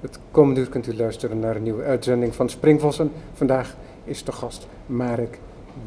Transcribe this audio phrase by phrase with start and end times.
[0.00, 3.12] Het komende uur kunt u luisteren naar een nieuwe uitzending van Springvossen.
[3.32, 5.38] Vandaag is de gast Marek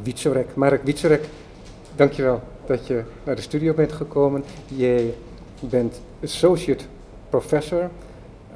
[0.04, 0.56] Wietsorek.
[0.56, 1.26] Marek Wietsorek,
[1.96, 4.44] dankjewel dat je naar de studio bent gekomen.
[4.68, 5.14] Jij
[5.60, 6.84] bent associate
[7.30, 7.90] professor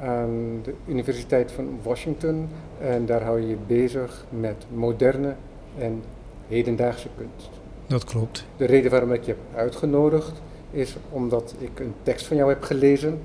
[0.01, 2.49] aan de Universiteit van Washington
[2.81, 5.35] en daar hou je je bezig met moderne
[5.77, 6.03] en
[6.47, 7.49] hedendaagse kunst.
[7.87, 8.45] Dat klopt.
[8.57, 12.63] De reden waarom ik je heb uitgenodigd is omdat ik een tekst van jou heb
[12.63, 13.19] gelezen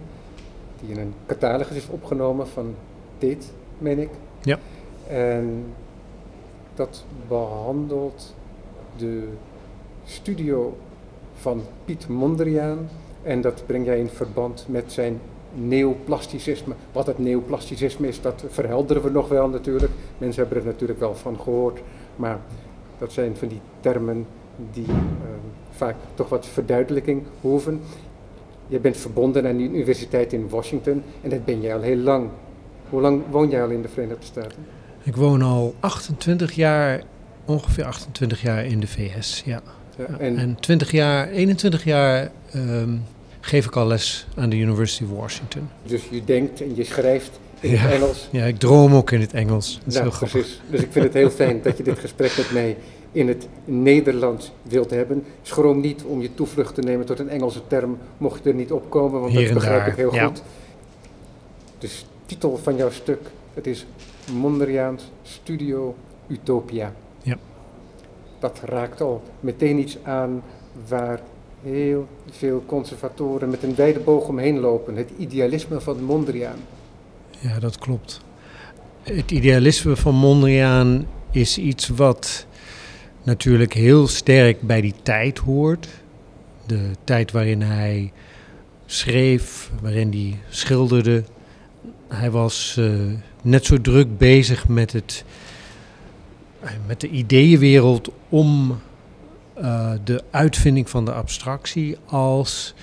[0.80, 2.74] die in een catalogus is opgenomen van
[3.18, 3.46] Tate,
[3.78, 4.10] meen ik.
[4.42, 4.58] Ja.
[5.08, 5.64] En
[6.74, 8.34] dat behandelt
[8.96, 9.28] de
[10.04, 10.76] studio
[11.34, 12.88] van Piet Mondriaan
[13.22, 15.20] en dat breng jij in verband met zijn
[15.54, 16.74] neoplasticisme.
[16.92, 19.92] Wat het neoplasticisme is, dat verhelderen we nog wel natuurlijk.
[20.18, 21.80] Mensen hebben er natuurlijk wel van gehoord,
[22.16, 22.38] maar
[22.98, 24.26] dat zijn van die termen
[24.72, 24.94] die uh,
[25.70, 27.80] vaak toch wat verduidelijking hoeven.
[28.70, 32.28] Je bent verbonden aan de universiteit in Washington en dat ben jij al heel lang.
[32.88, 34.58] Hoe lang woon jij al in de Verenigde Staten?
[35.02, 37.02] Ik woon al 28 jaar,
[37.44, 39.60] ongeveer 28 jaar in de VS, ja.
[39.98, 43.02] ja en, en, 20 jaar, 21 jaar um,
[43.40, 45.68] geef ik al les aan de University of Washington.
[45.82, 48.28] Dus je denkt en je schrijft in ja, het Engels?
[48.30, 49.74] Ja, ik droom ook in het Engels.
[49.74, 50.60] Dat is nou, heel precies.
[50.70, 52.76] Dus ik vind het heel fijn dat je dit gesprek met mij
[53.12, 55.24] in het Nederlands wilt hebben.
[55.42, 58.72] Schroom niet om je toevlucht te nemen tot een Engelse term, mocht je er niet
[58.72, 60.26] opkomen, want Hier dat begrijp daar, ik heel ja.
[60.26, 60.42] goed.
[61.78, 61.88] De
[62.26, 63.20] titel van jouw stuk,
[63.54, 63.86] het is
[64.32, 65.94] Mondriaans Studio
[66.26, 66.92] Utopia.
[67.22, 67.36] Ja.
[68.38, 70.42] Dat raakt al meteen iets aan
[70.88, 71.20] waar
[71.62, 74.96] heel veel conservatoren met een wijde boog omheen lopen.
[74.96, 76.58] Het idealisme van Mondriaan.
[77.38, 78.20] Ja, dat klopt.
[79.02, 82.46] Het idealisme van Mondriaan is iets wat
[83.22, 85.88] natuurlijk heel sterk bij die tijd hoort.
[86.66, 88.12] De tijd waarin hij
[88.86, 91.24] schreef, waarin hij schilderde.
[92.08, 93.12] Hij was uh,
[93.42, 95.24] net zo druk bezig met, het,
[96.86, 98.78] met de ideeënwereld om
[99.58, 102.74] uh, de uitvinding van de abstractie als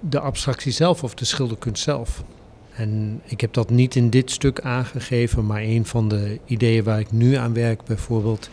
[0.00, 2.24] de abstractie zelf of de schilderkunst zelf.
[2.76, 7.00] En ik heb dat niet in dit stuk aangegeven, maar een van de ideeën waar
[7.00, 8.48] ik nu aan werk bijvoorbeeld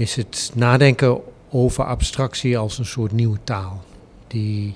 [0.00, 3.84] is het nadenken over abstractie als een soort nieuwe taal.
[4.26, 4.74] Die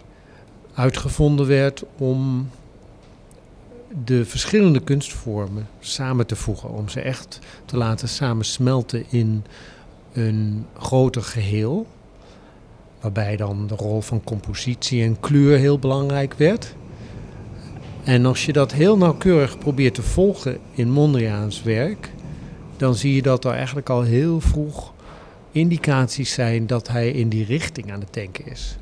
[0.74, 2.50] uitgevonden werd om
[4.04, 6.70] de verschillende kunstvormen samen te voegen.
[6.70, 9.44] Om ze echt te laten samensmelten in
[10.12, 11.86] een groter geheel.
[13.00, 16.74] Waarbij dan de rol van compositie en kleur heel belangrijk werd.
[18.04, 22.10] En als je dat heel nauwkeurig probeert te volgen in Mondriaans werk,
[22.76, 24.93] dan zie je dat er eigenlijk al heel vroeg
[25.54, 28.76] indicaties zijn dat hij in die richting aan het denken is.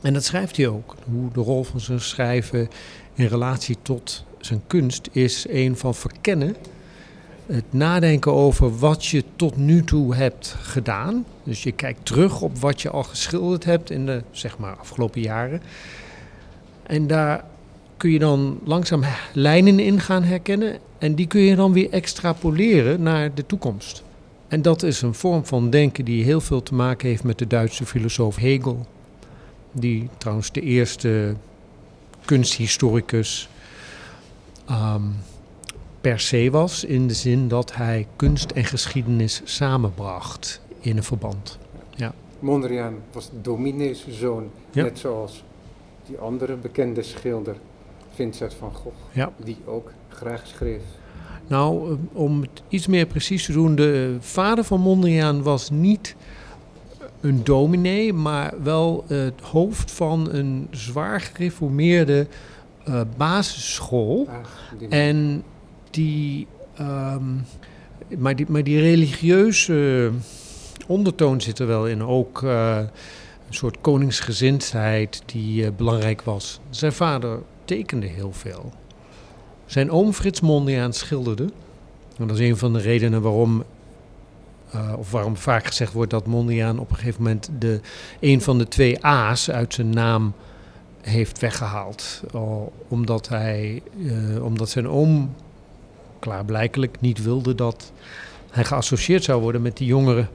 [0.00, 0.94] En dat schrijft hij ook.
[1.04, 2.68] Hoe de rol van zijn schrijven
[3.14, 6.56] in relatie tot zijn kunst is een van verkennen.
[7.46, 11.24] Het nadenken over wat je tot nu toe hebt gedaan.
[11.42, 15.20] Dus je kijkt terug op wat je al geschilderd hebt in de zeg maar, afgelopen
[15.20, 15.62] jaren.
[16.82, 17.44] En daar
[17.96, 19.02] kun je dan langzaam
[19.32, 20.78] lijnen in gaan herkennen.
[20.98, 24.02] En die kun je dan weer extrapoleren naar de toekomst.
[24.48, 27.46] En dat is een vorm van denken die heel veel te maken heeft met de
[27.46, 28.86] Duitse filosoof Hegel.
[29.72, 31.34] Die trouwens de eerste
[32.24, 33.48] kunsthistoricus
[34.70, 35.14] um,
[36.00, 36.84] per se was.
[36.84, 41.58] In de zin dat hij kunst en geschiedenis samenbracht in een verband.
[41.96, 42.14] Ja.
[42.38, 44.82] Mondriaan was dominees zoon, Ja.
[44.82, 45.44] net zoals
[46.06, 47.56] die andere bekende schilder
[48.14, 49.32] Vincent van Gogh, Ja.
[49.44, 50.82] die ook graag schreef.
[51.48, 56.16] Nou, eh, om het iets meer precies te doen, de vader van Mondriaan was niet
[57.20, 62.26] een dominee, maar wel het hoofd van een zwaar gereformeerde
[62.84, 64.28] eh, basisschool.
[64.78, 65.42] Die En
[65.90, 67.34] die, ehm,
[68.18, 70.10] maar die, maar die religieuze
[70.86, 72.02] ondertoon zit er wel in.
[72.02, 72.78] Ook eh,
[73.48, 76.60] een soort koningsgezindheid die belangrijk was.
[76.70, 78.72] Zijn vader tekende heel veel.
[79.68, 81.48] Zijn oom Frits Mondriaan schilderde.
[82.18, 83.64] En dat is een van de redenen waarom,
[84.70, 87.80] eh, of waarom vaak gezegd wordt dat Mondriaan op een gegeven moment de,
[88.20, 90.32] een van de twee A's uit zijn naam
[91.00, 92.22] heeft weggehaald.
[92.32, 95.34] Al omdat, hij, eh, omdat zijn oom
[96.18, 97.92] klaarblijkelijk niet wilde dat
[98.50, 100.26] hij geassocieerd zou worden met die jongere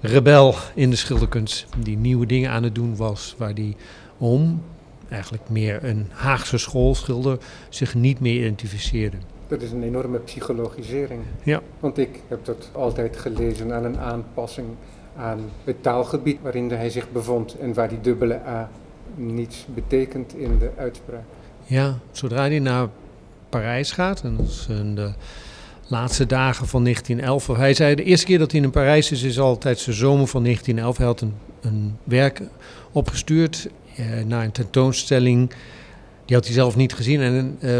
[0.00, 1.66] rebel in de schilderkunst.
[1.78, 3.76] Die nieuwe dingen aan het doen was, waar die
[4.18, 4.62] oom,
[5.10, 9.16] eigenlijk meer een Haagse schoolschilder, zich niet meer identificeerde.
[9.48, 11.22] Dat is een enorme psychologisering.
[11.42, 11.60] Ja.
[11.80, 14.68] Want ik heb dat altijd gelezen aan een aanpassing
[15.16, 18.70] aan het taalgebied waarin hij zich bevond en waar die dubbele A
[19.14, 21.24] niets betekent in de uitspraak.
[21.64, 22.88] Ja, zodra hij naar
[23.48, 24.22] Parijs gaat.
[24.22, 25.12] En dat is in de
[25.86, 27.56] laatste dagen van 1911.
[27.56, 30.42] Hij zei de eerste keer dat hij in Parijs is, is altijd de zomer van
[30.42, 30.96] 1911.
[30.96, 32.42] Hij had een, een werk
[32.92, 33.68] opgestuurd
[34.26, 35.50] naar een tentoonstelling.
[36.24, 37.20] Die had hij zelf niet gezien.
[37.20, 37.70] En eh,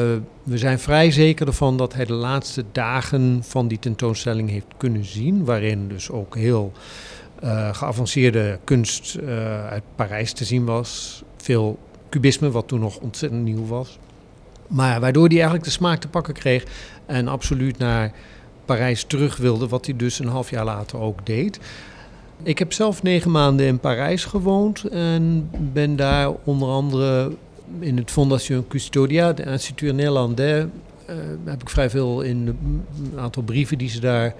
[0.42, 5.04] we zijn vrij zeker ervan dat hij de laatste dagen van die tentoonstelling heeft kunnen
[5.04, 5.44] zien.
[5.44, 6.72] Waarin dus ook heel
[7.44, 9.18] uh, geavanceerde kunst
[9.68, 11.22] uit Parijs te zien was.
[11.36, 11.78] Veel
[12.08, 13.98] cubisme, wat toen nog ontzettend nieuw was.
[14.66, 16.64] Maar waardoor hij eigenlijk de smaak te pakken kreeg
[17.06, 18.12] en absoluut naar
[18.64, 21.58] Parijs terug wilde, wat hij dus een half jaar later ook deed.
[22.42, 27.32] Ik heb zelf negen maanden in Parijs gewoond en ben daar onder andere
[27.78, 30.64] in het Fondation Custodia, de Institut Néerlandais,
[31.10, 34.34] uh, heb ik vrij veel in een aantal brieven die ze daar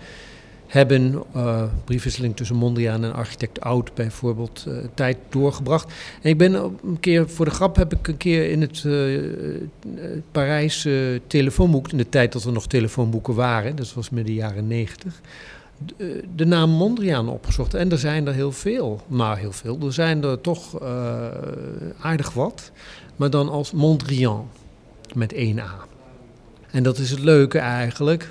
[0.67, 5.93] hebben, uh, briefwisseling tussen Mondriaan en architect Oud bijvoorbeeld, uh, tijd doorgebracht.
[6.23, 9.21] En ik ben een keer, voor de grap heb ik een keer in het uh,
[10.33, 15.21] Parijse telefoonboek, in de tijd dat er nog telefoonboeken waren, dat was midden jaren negentig,
[15.97, 17.75] de, de, naam Mondriaan opgezocht.
[17.75, 20.81] En er zijn er heel veel, nou heel veel, er zijn er toch
[22.01, 22.71] aardig wat,
[23.17, 24.51] maar dan als Mondriaan
[25.15, 25.75] met één A.
[26.71, 28.31] En dat is het leuke eigenlijk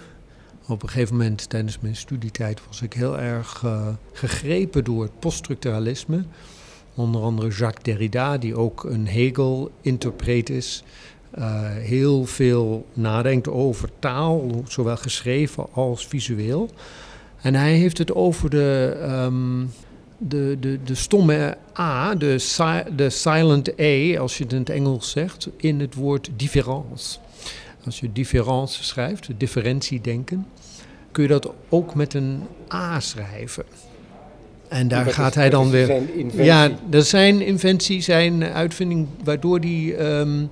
[0.69, 5.19] op een gegeven moment tijdens mijn studietijd was ik heel erg uh, gegrepen door het
[5.19, 6.23] poststructuralisme.
[6.95, 10.83] Onder andere Jacques Derrida, die ook een Hegel-interpreet is.
[11.79, 16.69] Heel veel nadenkt over taal, zowel geschreven als visueel.
[17.41, 19.71] En hij heeft het over de, um,
[20.17, 22.63] de, de, de stomme A, de, si
[22.95, 27.17] de silent A, als je het in het Engels zegt, in het woord différence.
[27.85, 30.45] Als je différence schrijft, differentiedenken,
[31.11, 32.41] kun je dat ook met een
[32.73, 33.63] A schrijven.
[34.67, 35.85] En daar Dat gaat is- hij dat dan is weer.
[35.85, 36.43] zijn inventie.
[36.43, 40.45] Ja, dat is zijn inventie, zijn uitvinding, waardoor hij ehm,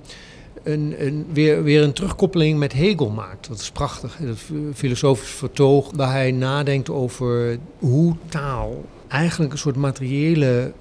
[0.62, 3.48] een, een, weer, weer een terugkoppeling met Hegel maakt.
[3.48, 4.38] Dat is prachtig, dat
[4.74, 10.72] filosofisch vertoog, waar hij nadenkt over hoe taal eigenlijk een soort materiële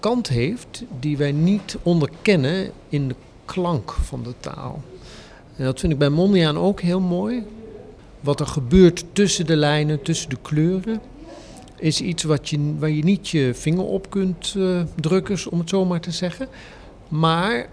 [0.00, 3.14] kant heeft die wij niet onderkennen in de
[3.44, 4.82] klank van de taal.
[5.56, 7.42] En dat vind ik bij Mondriaan ook heel mooi.
[8.20, 11.00] Wat er gebeurt tussen de lijnen, tussen de kleuren,
[11.76, 15.68] is iets wat je, waar je niet je vinger op kunt eh, drukken, om het
[15.68, 16.48] zo maar te zeggen.
[17.08, 17.68] Maar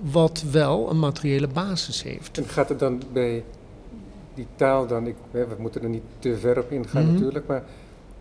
[0.00, 2.38] wat wel een materiële basis heeft.
[2.38, 3.44] En gaat het dan bij
[4.34, 7.12] die taal dan, ik, we moeten er niet te ver op ingaan Mhm.
[7.12, 7.62] natuurlijk, maar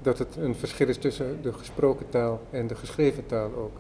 [0.01, 3.77] dat het een verschil is tussen de gesproken taal en de geschreven taal ook.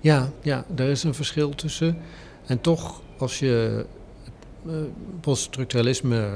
[0.00, 1.98] Ja, ja, daar is een verschil tussen.
[2.46, 3.84] En toch, als je
[4.66, 4.74] uh,
[5.20, 6.28] poststructuralisme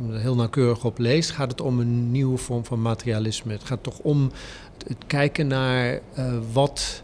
[0.00, 3.52] uh, heel nauwkeurig op leest, gaat het om een nieuwe vorm van materialisme.
[3.52, 4.30] Het gaat toch om
[4.78, 7.02] het, het kijken naar uh, wat,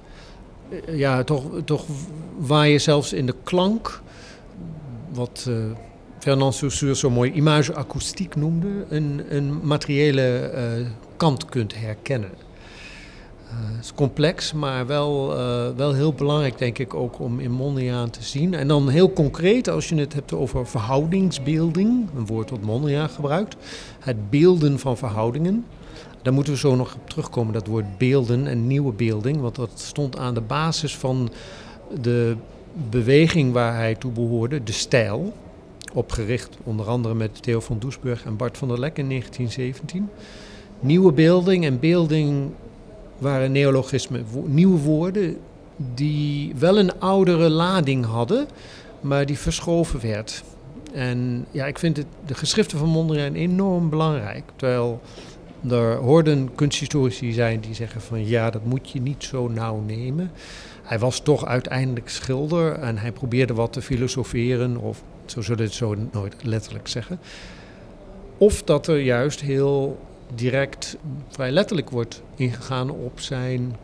[0.86, 1.84] ja, toch, toch
[2.38, 4.02] waar je zelfs in de klank,
[5.12, 5.56] wat uh,
[6.18, 10.86] Fernand Saussure zo mooi image akoestiek noemde, een, een materiële uh,
[11.16, 12.30] kant kunt herkennen.
[12.30, 15.36] Uh, het is complex, maar wel,
[15.76, 18.54] wel heel belangrijk, denk ik, ook om in Mondriaan te zien.
[18.54, 23.56] En dan heel concreet, als je het hebt over verhoudingsbeelding, een woord dat Mondriaan gebruikt,
[24.00, 25.64] het beelden van verhoudingen.
[26.22, 29.70] Daar moeten we zo nog op terugkomen, dat woord beelden en nieuwe beelding, want dat
[29.74, 31.30] stond aan de basis van
[32.00, 32.36] de
[32.90, 35.32] beweging waar hij toe behoorde, de stijl.
[35.92, 40.08] Opgericht onder andere met Theo van Doesburg en Bart van der Lek in 1917.
[40.80, 42.50] Nieuwe beelding en beelding
[43.18, 45.36] waren neologismen, nieuwe woorden
[45.94, 48.46] die wel een oudere lading hadden,
[49.00, 50.42] maar die verschoven werd.
[50.92, 54.44] En ja, ik vind het, de geschriften van Mondriaan enorm belangrijk.
[54.56, 55.00] Terwijl
[55.68, 60.30] er hoorden kunsthistorici zijn die zeggen van ja, dat moet je niet zo nauw nemen.
[60.82, 65.72] Hij was toch uiteindelijk schilder en hij probeerde wat te filosoferen, of zo zullen het
[65.72, 67.18] zo nooit letterlijk zeggen.
[68.38, 69.98] Of dat er juist heel
[70.34, 70.96] direct,
[71.28, 73.76] vrij letterlijk wordt ingegaan op zijn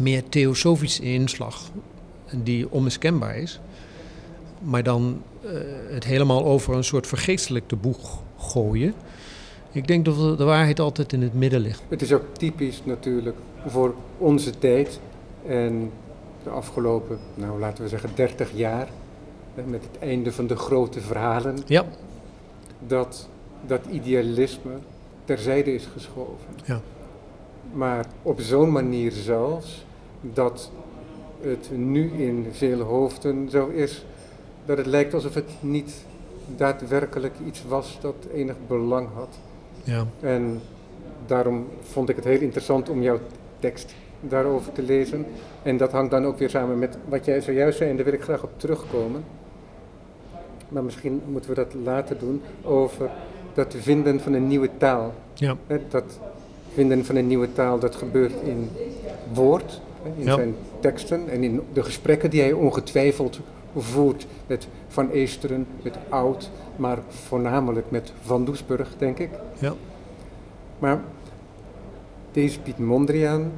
[0.00, 1.70] meer theosofische inslag,
[2.42, 3.60] die onmiskenbaar is.
[4.60, 5.50] Maar dan uh,
[5.90, 8.94] het helemaal over een soort vergeestelijkte boeg gooien.
[9.74, 11.82] Ik denk dat de waarheid altijd in het midden ligt.
[11.88, 15.00] Het is ook typisch natuurlijk voor onze tijd
[15.46, 15.90] en
[16.42, 18.88] de afgelopen, nou laten we zeggen, 30 jaar,
[19.54, 21.84] met het einde van de grote verhalen, ja.
[22.86, 23.28] dat
[23.66, 24.72] dat idealisme
[25.24, 26.54] terzijde is geschoven.
[26.64, 26.80] Ja.
[27.72, 29.84] Maar op zo'n manier zelfs
[30.20, 30.70] dat
[31.40, 34.04] het nu in vele hoofden zo is
[34.66, 36.04] dat het lijkt alsof het niet
[36.56, 39.38] daadwerkelijk iets was dat enig belang had.
[39.84, 40.06] Ja.
[40.20, 40.60] En
[41.26, 43.18] daarom vond ik het heel interessant om jouw
[43.58, 45.26] tekst daarover te lezen.
[45.62, 48.14] En dat hangt dan ook weer samen met wat jij zojuist zei, en daar wil
[48.14, 49.24] ik graag op terugkomen.
[50.68, 53.10] maar misschien moeten we dat later doen, over
[53.54, 55.14] dat vinden van een nieuwe taal.
[55.34, 55.56] Ja.
[55.88, 56.18] Dat
[56.72, 58.70] vinden van een nieuwe taal, dat gebeurt in
[59.32, 59.80] woord,
[60.16, 60.34] in Ja.
[60.34, 63.40] zijn teksten en in de gesprekken die hij ongetwijfeld
[63.76, 69.30] voert met Van Eesteren, met Oud, maar voornamelijk met Van Doesburg, denk ik.
[69.58, 69.74] Ja.
[70.78, 71.00] Maar
[72.32, 73.52] deze Piet Mondriaan,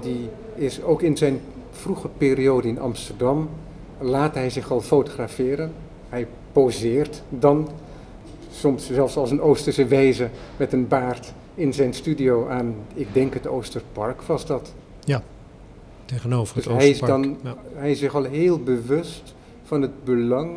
[0.00, 1.40] die is ook in zijn
[1.70, 3.48] vroege periode in Amsterdam,
[3.98, 5.72] laat hij zich al fotograferen.
[6.08, 7.68] Hij poseert dan,
[8.50, 13.34] soms zelfs als een Oosterse wezen met een baard, in zijn studio aan, ik denk
[13.34, 14.72] het Oosterpark was dat.
[16.04, 17.22] Tegenover Dus het hij is Oosterpark.
[17.22, 17.56] dan, Ja.
[17.74, 20.56] hij is zich al heel bewust van het belang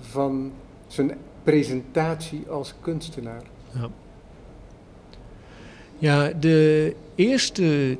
[0.00, 0.52] van
[0.86, 3.42] zijn presentatie als kunstenaar.
[5.98, 7.98] Ja, de eerste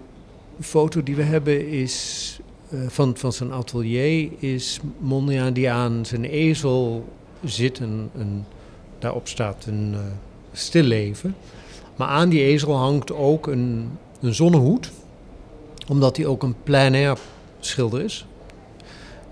[0.61, 2.39] foto die we hebben is
[2.71, 7.05] eh, van, van zijn atelier is Mondriaan die aan zijn ezel
[7.45, 7.81] zit.
[7.81, 8.47] En,
[8.99, 10.01] daarop staat een eh
[10.53, 11.35] stilleven.
[11.97, 13.91] Maar aan die ezel hangt ook een,
[14.21, 14.91] een zonnehoed.
[15.89, 17.19] Omdat hij ook een plein air
[17.61, 18.27] schilder is.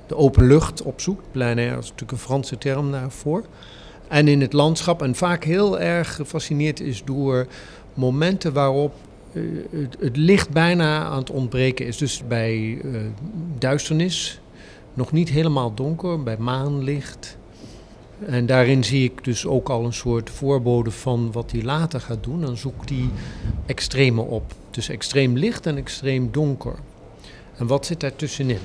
[0.09, 1.33] De open lucht opzoekt.
[1.33, 3.45] Plein air is natuurlijk een Franse term daarvoor.
[4.09, 7.47] En in het landschap en vaak heel erg gefascineerd is door
[7.95, 8.95] momenten waarop
[9.33, 9.43] eh,
[9.99, 11.97] het, licht bijna aan het ontbreken is.
[11.97, 13.01] Dus bij eh,
[13.59, 14.41] duisternis,
[14.95, 17.37] nog niet helemaal donker, bij maanlicht.
[18.27, 22.25] En daarin zie ik dus ook al een soort voorbode van wat hij later gaat
[22.25, 22.41] doen.
[22.41, 23.09] Dan zoekt hij
[23.67, 24.55] extreme op.
[24.71, 26.75] Dus extreem licht en extreem donker.
[27.57, 28.59] En wat zit daar tussenin?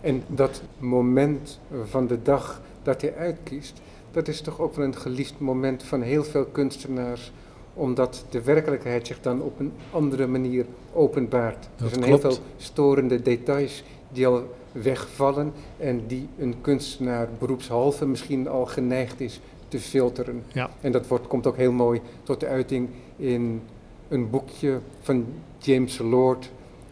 [0.00, 4.96] En dat moment van de dag dat hij uitkiest, dat is toch ook wel een
[4.96, 7.32] geliefd moment van heel veel kunstenaars,
[7.74, 11.68] omdat de werkelijkheid zich dan op een andere manier openbaart.
[11.76, 18.06] Dat er zijn heel veel storende details die al wegvallen en die een kunstenaar beroepshalve
[18.06, 20.42] misschien al geneigd is te filteren.
[20.52, 20.70] Ja.
[20.80, 23.62] En dat wordt, komt ook heel mooi tot de uiting in
[24.08, 25.26] een boekje van
[25.58, 26.50] James Lord,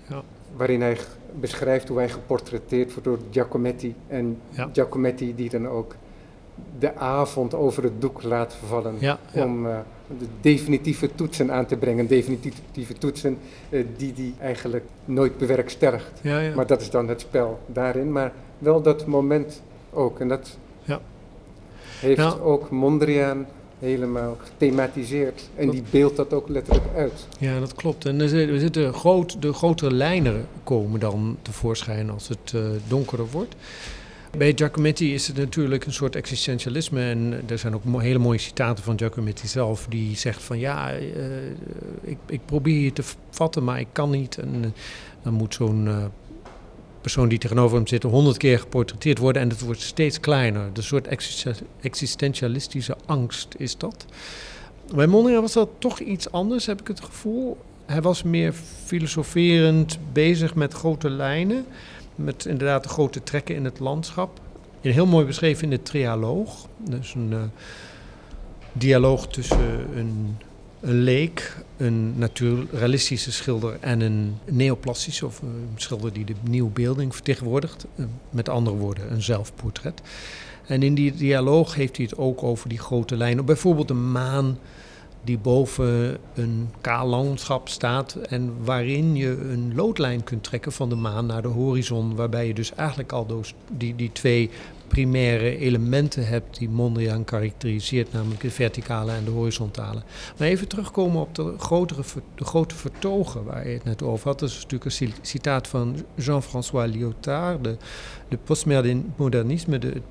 [0.08, 0.22] Ja.
[0.56, 0.98] waarin hij
[1.40, 3.94] beschrijft hoe hij geportretteerd wordt door Giacometti.
[4.06, 4.68] En Ja.
[4.72, 5.94] Giacometti die dan ook
[6.78, 9.44] de avond over het doek laat vallen Ja, ja.
[9.44, 9.78] om eh,
[10.18, 12.06] de definitieve toetsen aan te brengen.
[12.06, 13.38] Definitieve toetsen
[13.70, 16.20] eh, die die eigenlijk nooit bewerkstelligt.
[16.22, 16.54] ja.
[16.54, 18.12] Maar dat is dan het spel daarin.
[18.12, 20.20] Maar wel dat moment ook.
[20.20, 21.00] En dat Ja.
[22.00, 22.40] heeft Nou.
[22.40, 23.46] ook Mondriaan
[23.78, 25.48] helemaal gethematiseerd.
[25.56, 27.26] En die beeldt dat ook letterlijk uit.
[27.38, 28.04] Ja, dat klopt.
[28.06, 33.26] En er zit- zitten groot, de grotere lijnen komen dan tevoorschijn als het eh, donkerder
[33.30, 33.54] wordt.
[34.38, 37.00] Bij Giacometti is het natuurlijk een soort existentialisme.
[37.02, 39.86] En er zijn ook hele mooie citaten van Giacometti zelf.
[39.88, 41.00] Die zegt van ja, eh,
[42.00, 44.38] ik, ik probeer je te vatten, maar ik kan niet.
[44.38, 44.70] En eh,
[45.22, 45.88] dan moet zo'n
[47.08, 49.42] persoon die tegenover hem zit honderd keer geportretteerd worden.
[49.42, 50.72] En het wordt steeds kleiner.
[50.72, 54.04] De soort existen- existentialistische angst is dat.
[54.94, 57.56] Bij Mondriaan was dat toch iets anders, heb ik het gevoel.
[57.86, 61.66] Hij was meer filosoferend bezig met grote lijnen.
[62.14, 64.40] Met inderdaad de grote trekken in het landschap.
[64.80, 66.66] En heel mooi beschreven in de trialoog.
[66.76, 67.40] Dus een eh,
[68.72, 70.36] dialoog tussen een,
[70.80, 77.14] een leek, een naturalistische schilder en een neoplastische, of een schilder die de nieuwe beelding
[77.14, 77.86] vertegenwoordigt.
[77.96, 80.02] Eh, met andere woorden, een zelfportret.
[80.66, 83.44] En in die dialoog heeft hij het ook over die grote lijnen.
[83.44, 84.58] Bijvoorbeeld de maan
[85.24, 90.94] die boven een kaal landschap staat en waarin je een loodlijn kunt trekken van de
[90.94, 93.42] maan naar de horizon, waarbij je dus eigenlijk al
[93.72, 94.50] die, die twee
[94.88, 100.02] primaire elementen hebt die Mondriaan karakteriseert, namelijk de verticale en de horizontale.
[100.38, 102.02] Maar even terugkomen op de, grotere,
[102.34, 104.38] de grote vertogen waar je het net over had.
[104.38, 107.76] Dat is natuurlijk een ci- citaat van Jean-François Lyotard, de,
[108.28, 110.02] de postmodernisme, de,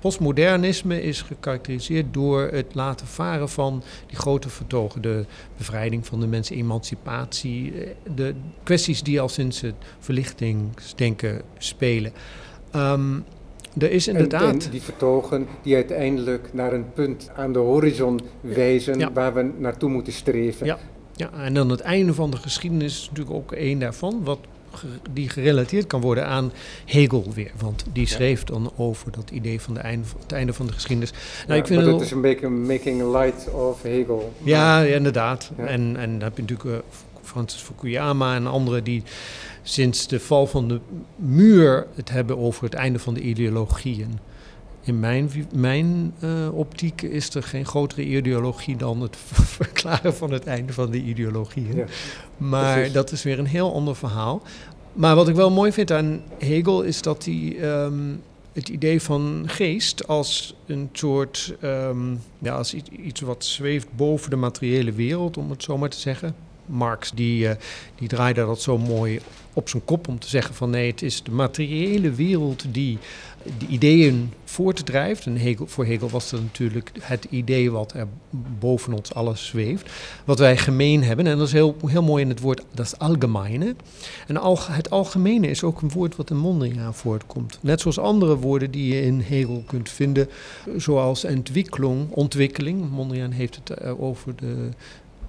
[0.00, 5.02] postmodernisme is gekarakteriseerd door het laten varen van die grote vertogen.
[5.02, 5.24] De
[5.56, 12.12] bevrijding van de mensen, emancipatie, eh, de kwesties die al sinds het verlichtingsdenken spelen.
[12.70, 13.20] Ehm,
[13.78, 14.64] er is inderdaad...
[14.64, 19.12] en die vertogen die uiteindelijk naar een punt aan de horizon wijzen Ja.
[19.12, 20.66] waar we naartoe moeten streven.
[20.66, 20.78] Ja.
[21.16, 24.38] Ja, en dan het einde van de geschiedenis is natuurlijk ook één daarvan, wat
[25.12, 26.52] die gerelateerd kan worden aan
[26.84, 27.50] Hegel weer.
[27.60, 28.08] Want die Ja.
[28.08, 31.10] schreef dan over dat idee van de einde, het einde van de geschiedenis.
[31.10, 34.32] Ja, Nou, ik vind het dat is een beetje making light of Hegel.
[34.42, 35.50] Ja, ja, inderdaad.
[35.56, 36.76] En, en dan heb je natuurlijk uh,
[37.28, 39.02] Francis Fukuyama en anderen die
[39.62, 40.80] sinds de val van de
[41.16, 44.18] muur het hebben over het einde van de ideologieën.
[44.82, 49.16] In mijn, mijn eh, optiek is er geen grotere ideologie dan het
[49.60, 51.76] verklaren van het einde van de ideologieën.
[51.76, 51.84] Ja,
[52.36, 52.92] maar precies.
[52.92, 54.42] dat is weer een heel ander verhaal.
[54.92, 58.14] Maar wat ik wel mooi vind aan Hegel is dat hij ehm,
[58.52, 64.30] het idee van geest als een soort, ehm, ja, als iets, iets wat zweeft boven
[64.30, 66.34] de materiële wereld, om het zo maar te zeggen.
[66.68, 67.50] Marx die, uh,
[67.94, 69.20] die draaide dat zo mooi
[69.52, 72.98] op zijn kop om te zeggen van nee, het is de materiële wereld die
[73.58, 75.26] de ideeën voortdrijft.
[75.26, 78.06] En Hegel, voor Hegel was dat natuurlijk het idee wat er
[78.58, 79.90] boven ons alles zweeft.
[80.24, 81.26] Wat wij gemeen hebben.
[81.26, 83.74] En dat is heel, heel mooi in het woord, dat is algemene.
[84.26, 84.36] En
[84.70, 87.58] het algemene is ook een woord wat in Mondriaan voortkomt.
[87.60, 90.28] Net zoals andere woorden die je in Hegel kunt vinden.
[90.76, 92.90] Zoals ontwikkeling, ontwikkeling.
[92.90, 94.68] Mondriaan heeft het eh, over de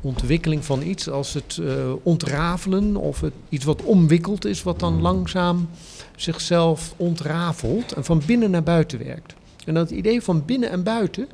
[0.02, 5.02] ontwikkeling van iets als het uh, ontrafelen of het, iets wat omwikkeld is, wat dan
[5.02, 5.70] langzaam
[6.16, 9.34] zichzelf ontrafelt en van binnen naar buiten werkt.
[9.66, 11.28] En dat idee van binnen en buiten,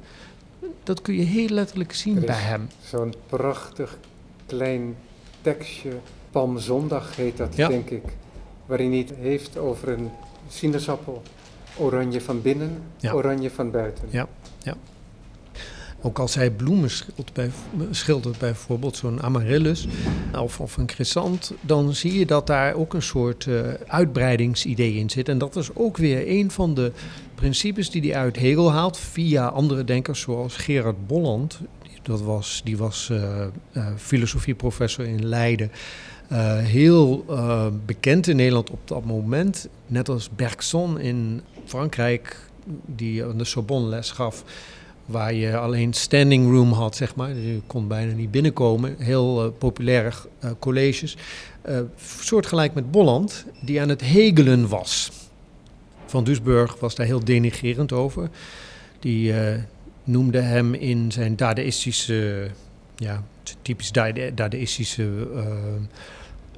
[0.83, 2.67] dat kun je heel letterlijk zien bij hem.
[2.83, 3.97] Zo'n prachtig
[4.45, 4.95] klein
[5.41, 5.91] tekstje,
[6.31, 8.03] Palmzondag heet dat denk ik,
[8.65, 10.09] waarin hij het heeft over een
[10.47, 11.21] sinaasappel.
[11.77, 12.81] Oranje van binnen,
[13.13, 14.07] oranje van buiten.
[14.09, 14.27] Ja,
[14.61, 14.75] ja.
[16.05, 16.89] Ook als hij bloemen
[17.91, 19.87] schildert, bij, bijvoorbeeld zo'n amaryllis
[20.39, 25.09] of, of een chrysant, dan zie je dat daar ook een soort uh, uitbreidingsidee in
[25.09, 25.29] zit.
[25.29, 26.91] En dat is ook weer een van de
[27.35, 31.59] principes die hij uit Hegel haalt via andere denkers zoals Gerard Bolland.
[32.01, 35.71] Dat was, die was uh, uh, filosofieprofessor in Leiden.
[36.63, 37.25] heel
[37.85, 39.67] bekend in Nederland op dat moment.
[39.87, 42.49] Net als Bergson in Frankrijk,
[42.85, 44.43] die aan de Sorbonne les gaf
[45.05, 47.35] waar je alleen standing room had, zeg maar.
[47.35, 48.95] Je kon bijna niet binnenkomen.
[48.97, 50.11] Heel uh, populaire
[50.43, 51.17] uh, colleges.
[51.69, 51.79] Uh,
[52.19, 55.11] soortgelijk met Bolland, die aan het hegelen was.
[56.05, 58.29] Van Dusburg was daar heel denigerend over.
[58.99, 59.33] Die
[60.03, 62.49] noemde hem in zijn dadaïstische,
[62.95, 63.23] ja,
[63.61, 63.91] typisch
[64.33, 65.27] dadaïstische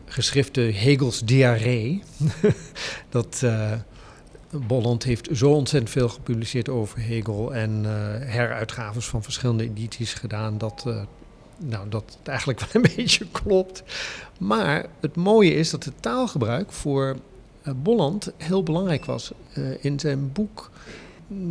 [0.06, 2.04] geschriften Hegels diarree.
[3.10, 3.46] dat
[4.52, 10.58] Bolland heeft zo ontzettend veel gepubliceerd over Hegel en uh, heruitgaves van verschillende edities gedaan
[10.58, 11.02] dat, uh,
[11.58, 13.84] nou, dat het eigenlijk wel een beetje klopt.
[14.40, 17.18] Maar het mooie is dat het taalgebruik voor
[17.64, 19.32] uh, Bolland heel belangrijk was.
[19.80, 20.72] in zijn boek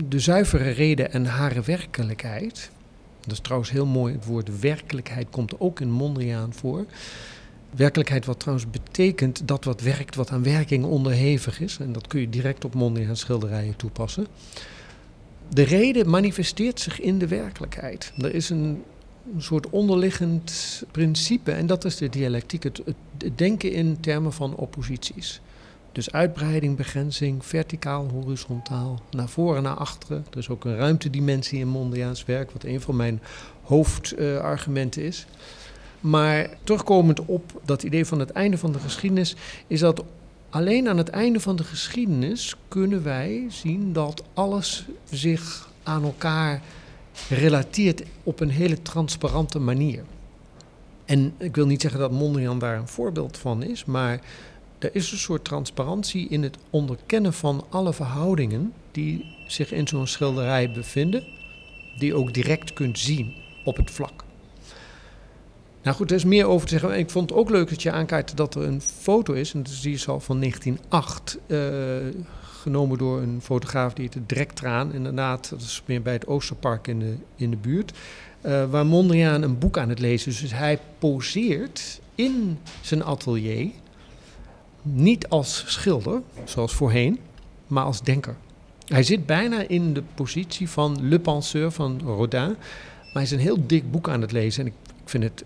[0.08, 2.70] De zuivere reden en hare werkelijkheid.
[3.20, 6.84] Dat is trouwens heel mooi, het woord werkelijkheid komt ook in Mondriaan voor.
[7.76, 11.78] Werkelijkheid wat trouwens betekent dat wat werkt, wat aan werking onderhevig is.
[11.78, 14.26] En dat kun je direct op Mondriaan schilderijen toepassen.
[15.48, 18.12] De reden manifesteert zich in de werkelijkheid.
[18.18, 18.82] Er is een,
[19.38, 22.62] soort onderliggend principe en dat is de dialectiek.
[22.62, 22.82] Het,
[23.34, 25.40] denken in termen van opposities.
[25.92, 30.26] Dus uitbreiding, begrenzing, verticaal, horizontaal, naar voren, naar achteren.
[30.30, 33.20] Er is ook een ruimtedimensie in Mondriaans werk, wat een van mijn
[33.62, 35.26] hoofdargumenten is.
[36.06, 40.04] Maar terugkomend op dat idee van het einde van de geschiedenis, is dat
[40.50, 46.62] alleen aan het einde van de geschiedenis kunnen wij zien dat alles zich aan elkaar
[47.28, 50.04] relateert op een hele transparante manier.
[51.04, 54.20] En ik wil niet zeggen dat Mondrian daar een voorbeeld van is, maar
[54.78, 60.06] er is een soort transparantie in het onderkennen van alle verhoudingen die zich in zo'n
[60.06, 61.24] schilderij bevinden,
[61.98, 64.25] die je ook direct kunt zien op het vlak.
[65.86, 66.98] Nou goed, er is meer over te zeggen.
[66.98, 69.54] Ik vond het ook leuk dat je aankaart dat er een foto is.
[69.54, 71.38] En die is al van 1908.
[71.46, 74.92] Uh, eh, genomen door een fotograaf die heette Drektraan.
[74.92, 77.92] Inderdaad, dat is meer bij het Oosterpark in de, in de buurt.
[78.42, 80.40] Uh, waar Mondriaan een boek aan het lezen is.
[80.40, 83.70] Dus hij poseert in zijn atelier.
[84.82, 87.18] Niet als schilder, zoals voorheen,
[87.66, 88.36] maar als denker.
[88.86, 92.40] Hij zit bijna in de positie van Le Penseur van Rodin.
[92.40, 94.64] Maar hij is een heel dik boek aan het lezen.
[94.64, 95.44] En ik, ik vind het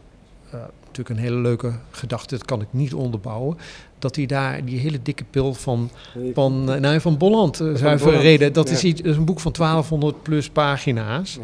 [0.54, 3.58] uh, natuurlijk een hele leuke gedachte, dat kan ik niet onderbouwen.
[3.98, 5.90] Dat hij daar die hele dikke pil van,
[6.34, 9.40] van, uh, nou, van Bolland, uh, zuivere reden, dat, is iets, dat is een boek
[9.40, 11.38] van 1200 plus pagina's.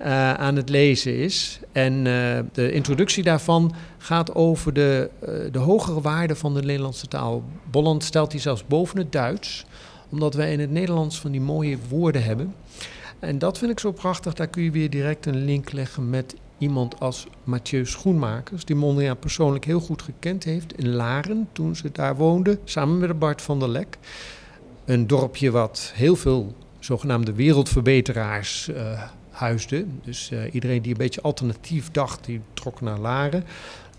[0.00, 1.60] Uh, aan het lezen is.
[1.72, 7.08] En uh, de introductie daarvan gaat over de, uh, de hogere waarde van de Nederlandse
[7.08, 7.44] taal.
[7.70, 9.64] Bolland stelt die zelfs boven het Duits,
[10.10, 12.54] omdat wij in het Nederlands van die mooie woorden hebben.
[13.18, 16.34] En dat vind ik zo prachtig, daar kun je weer direct een link leggen met
[16.62, 21.92] iemand als Mathieu Schoenmakers, die Mondriaan persoonlijk heel goed gekend heeft in Laren toen ze
[21.92, 23.98] daar woonde, samen met Bart van der Lek.
[24.84, 29.86] Een dorpje wat heel veel zogenaamde wereldverbeteraars uh, huisde.
[30.04, 33.44] Dus uh, iedereen die een beetje alternatief dacht, die trok naar Laren.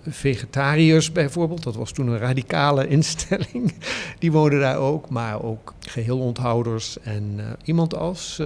[0.08, 3.74] Vegetariërs bijvoorbeeld, dat was toen een radicale instelling,
[4.20, 5.10] die woonden daar ook.
[5.10, 8.42] Maar ook geheel onthouders en uh, iemand als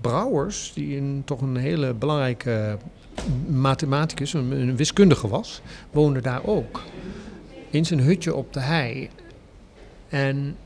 [0.00, 2.78] Brouwers, die in toch een hele belangrijke
[3.46, 6.82] mathematicus, een, wiskundige was, woonde daar ook.
[7.70, 9.10] In zijn hutje op de hei.
[10.08, 10.56] En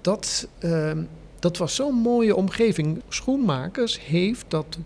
[0.00, 0.92] dat, uh,
[1.38, 3.02] dat was zo'n mooie omgeving.
[3.08, 4.78] Schoenmakers heeft dat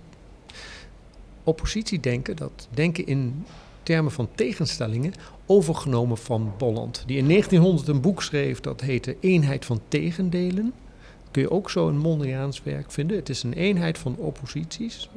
[1.44, 3.44] oppositiedenken, dat denken in
[3.82, 5.12] termen van tegenstellingen,
[5.46, 7.02] overgenomen van Bolland.
[7.06, 10.72] Die in 1900 een boek schreef dat heette Eenheid van Tegendelen.
[11.30, 13.16] Kun je ook zo een Mondriaans werk vinden.
[13.16, 15.08] Het is een eenheid van opposities.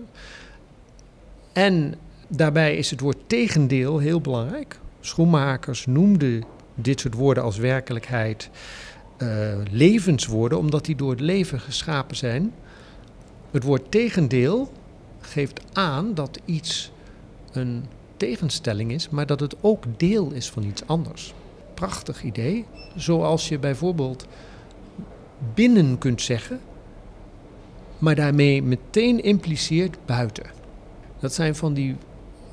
[1.53, 1.95] En
[2.27, 4.79] daarbij is het woord tegendeel heel belangrijk.
[4.99, 6.43] Schoenmakers noemden
[6.75, 8.49] dit soort woorden als werkelijkheid
[9.17, 12.53] uh, levenswoorden, omdat die door het leven geschapen zijn.
[13.51, 14.71] Het woord tegendeel
[15.19, 16.91] geeft aan dat iets
[17.51, 17.85] een
[18.17, 21.33] tegenstelling is, maar dat het ook deel is van iets anders.
[21.73, 22.65] Prachtig idee.
[22.95, 24.25] Zoals je bijvoorbeeld
[25.53, 26.59] binnen kunt zeggen,
[27.97, 30.52] maar daarmee meteen impliceert buiten.
[31.23, 31.95] Dat zijn van die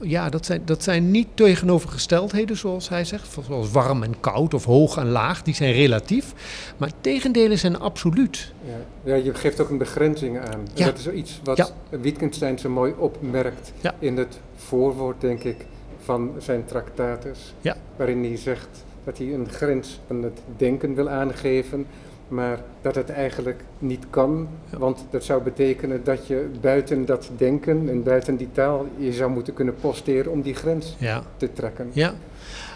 [0.01, 3.37] ja, dat zijn, dat zijn niet tegenovergesteldheden, zoals hij zegt.
[3.47, 5.43] Zoals warm en koud of hoog en laag.
[5.43, 6.33] Die zijn relatief.
[6.77, 8.53] Maar tegendelen zijn absoluut.
[8.65, 10.61] Ja, ja je geeft ook een begrenzing aan.
[10.75, 10.85] Ja.
[10.85, 11.69] dat is iets wat ja.
[11.89, 15.67] Wittgenstein zo mooi opmerkt in het voorwoord, denk ik,
[16.05, 17.55] van zijn tractatus.
[17.97, 21.87] Waarin hij zegt dat hij een grens van het denken wil aangeven
[22.31, 24.49] maar dat het eigenlijk niet kan.
[24.79, 29.31] Want dat zou betekenen dat je buiten dat denken en buiten die taal je zou
[29.31, 30.97] moeten kunnen posteren om die grens
[31.37, 31.91] te trekken.
[31.93, 32.15] Ja.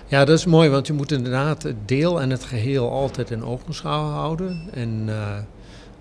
[0.06, 3.44] ja, dat is mooi, want je moet inderdaad het deel en het geheel altijd in
[3.44, 4.62] ogenschouw houden.
[4.72, 5.36] En uh,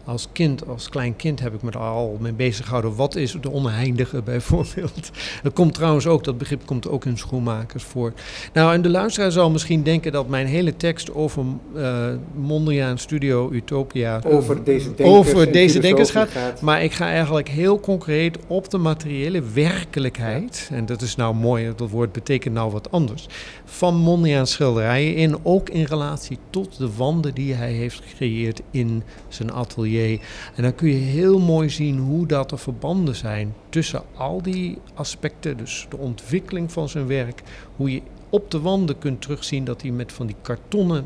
[0.05, 2.95] als kind, als klein kind heb ik me er al mee bezig gehouden.
[2.95, 5.11] Wat is de oneindige bijvoorbeeld?
[5.43, 8.13] Dat komt trouwens ook, dat begrip komt ook in schoenmakers voor.
[8.53, 11.43] Nou, en de luisteraar zal misschien denken dat mijn hele tekst over
[11.75, 14.21] uh, Mondriaan Studio Utopia...
[14.25, 18.69] Over deze denkers, over deze denkers gaat, gaat, Maar ik ga eigenlijk heel concreet op
[18.69, 20.69] de materiële werkelijkheid...
[20.71, 23.27] en dat is nou mooi, dat woord betekent nou wat anders...
[23.73, 29.03] van Mondriaan schilderijen in, ook in relatie tot de wanden die hij heeft gecreëerd in
[29.27, 30.19] zijn atelier
[30.55, 34.77] en dan kun je heel mooi zien hoe dat er verbanden zijn tussen al die
[34.93, 35.57] aspecten.
[35.57, 37.41] Dus de ontwikkeling van zijn werk.
[37.75, 41.05] Hoe je op de wanden kunt terugzien dat hij met van die kartonnen,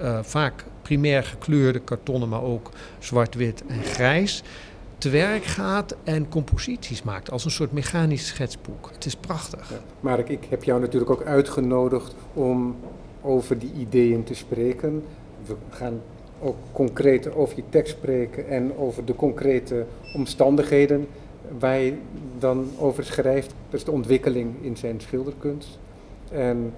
[0.00, 4.42] uh, vaak primair gekleurde kartonnen, maar ook zwart-wit en grijs
[5.02, 8.90] te werk gaat en composities maakt als een soort mechanisch schetsboek.
[8.92, 9.70] Het is prachtig.
[9.70, 12.76] Ja, Mark, ik heb jou natuurlijk ook uitgenodigd om
[13.20, 15.02] over die ideeën te spreken.
[15.46, 16.00] We gaan
[16.40, 21.06] ook concreet over je tekst spreken en over de concrete omstandigheden
[21.58, 21.94] waar je
[22.38, 23.54] dan over schrijft.
[23.70, 25.78] Dus de ontwikkeling in zijn schilderkunst
[26.30, 26.74] en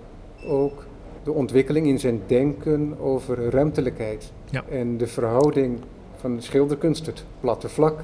[0.47, 0.85] ook
[1.23, 4.65] de ontwikkeling in zijn denken over ruimtelijkheid ja.
[4.71, 5.79] en de verhouding
[6.17, 8.01] van de schilderkunst, het platte vlak,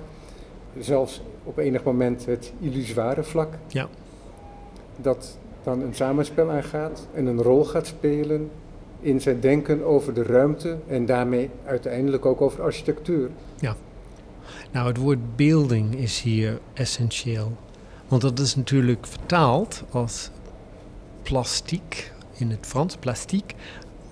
[0.79, 3.55] zelfs op enig moment het illusoire vlak.
[3.69, 3.89] Ja.
[4.97, 8.51] Dat dan een samenspel aangaat en een rol gaat spelen
[9.01, 13.31] in zijn denken over de ruimte en daarmee uiteindelijk ook over architectuur.
[13.59, 13.77] Ja.
[14.73, 17.53] Nou, het woord beelding is hier essentieel.
[18.09, 20.31] Want dat is natuurlijk vertaald als
[21.23, 23.55] plastiek in het Frans, plastiek.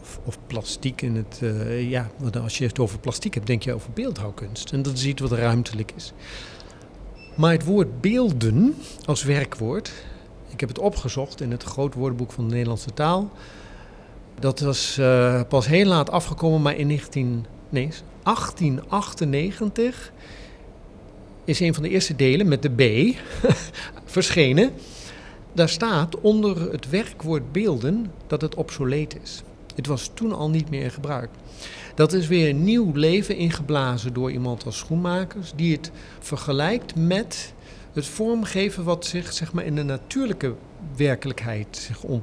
[0.09, 2.11] Of, of plastiek in het, uh, ja,
[2.43, 4.73] als je het over plastiek hebt, denk je over beeldhouwkunst.
[4.73, 6.13] En dat is iets wat ruimtelijk is.
[7.37, 9.93] Maar het woord beelden als werkwoord,
[10.49, 13.31] ik heb het opgezocht in het groot woordenboek van de Nederlandse taal.
[14.39, 17.89] Dat was uh, pas heel laat afgekomen, maar in 19, nee,
[18.23, 20.13] 1898
[21.45, 23.17] is een van de eerste delen met de B
[24.17, 24.73] verschenen.
[25.53, 29.43] Daar staat onder het werkwoord beelden dat het obsoleet is.
[29.79, 31.31] Het was toen al niet meer in gebruik.
[31.95, 37.53] Dat is weer een nieuw leven ingeblazen door iemand als schoenmakers, die het vergelijkt met
[37.93, 40.55] het vormgeven wat zich zeg maar, in de natuurlijke
[40.97, 42.19] werkelijkheid zich uh,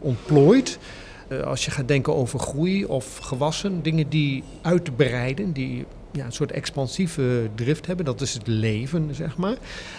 [0.00, 0.78] ontplooit.
[1.28, 6.32] Eh, als je gaat denken over groei of gewassen, dingen die uitbreiden, die ja, een
[6.32, 9.56] soort expansieve drift hebben, dat is het leven, zeg maar.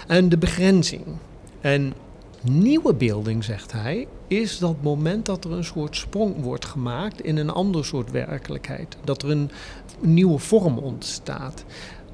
[0.08, 1.04] En de begrenzing.
[1.62, 1.94] En
[2.43, 7.38] nieuwe beelding, zegt hij, is dat moment dat er een soort sprong wordt gemaakt in
[7.38, 8.97] een ander soort werkelijkheid.
[9.03, 9.51] Dat er een
[9.99, 11.63] nieuwe vorm ontstaat.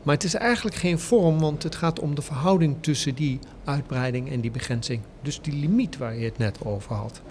[0.03, 4.31] Maar het is eigenlijk geen vorm, want het gaat om de verhouding tussen die uitbreiding
[4.31, 5.01] en die begrenzing.
[5.21, 7.21] Dus die limiet waar je het net over had.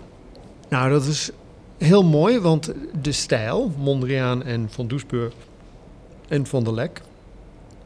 [0.68, 1.30] Nou, dat is
[1.78, 5.32] heel mooi, want de stijl, Mondriaan en Van Doesburg
[6.28, 7.02] en Van der Lek.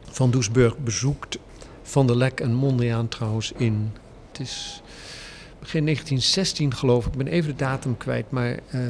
[0.01, 1.37] Van Doesburg bezoekt
[1.81, 3.91] Van der Lek en Mondriaan trouwens in,
[4.31, 4.82] het is
[5.63, 8.81] begin 1916 geloof ik, ik ben even de datum kwijt, maar uh,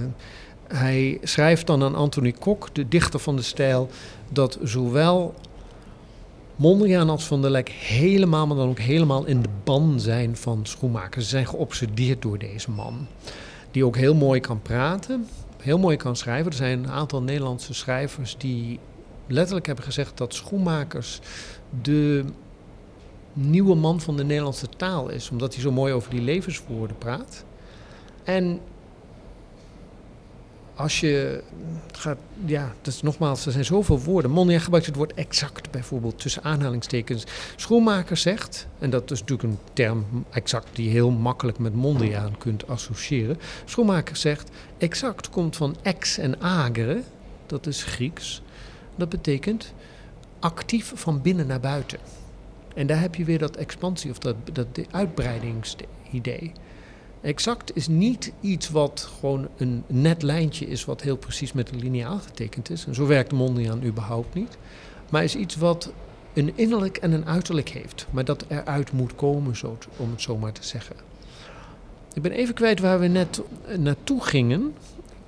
[0.68, 3.90] hij schrijft dan aan Anthony Kok, de dichter van de stijl,
[4.30, 5.34] dat zowel
[6.56, 10.60] Mondriaan als Van der Lek helemaal, maar dan ook helemaal in de ban zijn van
[10.64, 11.24] schoenmakers.
[11.24, 13.08] Ze zijn geobsedeerd door deze man
[13.72, 16.52] die ook heel mooi kan praten, heel mooi kan schrijven.
[16.52, 18.80] Er zijn een aantal Nederlandse schrijvers die
[19.28, 21.20] letterlijk hebben gezegd dat schoenmakers
[21.82, 22.26] de
[23.34, 27.44] nieuwe man van de Nederlandse taal is, omdat hij zo mooi over die levenswoorden praat.
[28.24, 28.60] En
[30.76, 31.44] als je
[31.92, 34.32] gaat, ja, dat is nogmaals, er zijn zoveel woorden.
[34.32, 37.24] Mondriaan gebruikt het woord exact bijvoorbeeld, tussen aanhalingstekens.
[37.56, 42.68] Schoenmaker zegt, en dat is natuurlijk een term exact die heel makkelijk met Mondriaan kunt
[42.68, 43.40] associëren.
[43.66, 47.02] Schoenmaker zegt, exact komt van ex en agere,
[47.46, 48.42] dat is Grieks.
[48.96, 49.74] Dat betekent
[50.40, 52.00] actief van binnen naar buiten.
[52.74, 56.52] En daar heb je weer dat expansie of dat, dat uitbreidingsidee.
[57.22, 61.80] Exact is niet iets wat gewoon een net lijntje is, wat heel precies met een
[61.80, 62.86] lineaal getekend is.
[62.86, 64.58] En zo werkt Mondriaan überhaupt niet.
[65.10, 65.94] Maar is iets wat
[66.34, 68.08] een innerlijk en een uiterlijk heeft.
[68.10, 70.96] Maar dat eruit moet komen, zo, om het zo maar te zeggen.
[72.14, 73.42] Ik ben even kwijt waar we net
[73.78, 74.74] naartoe gingen.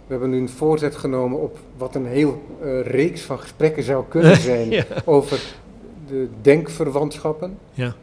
[0.08, 4.06] We hebben nu een voorzet genomen op wat een heel uh, reeks van gesprekken zou
[4.10, 5.40] kunnen zijn over
[6.08, 7.94] de denkverwantschappen ja.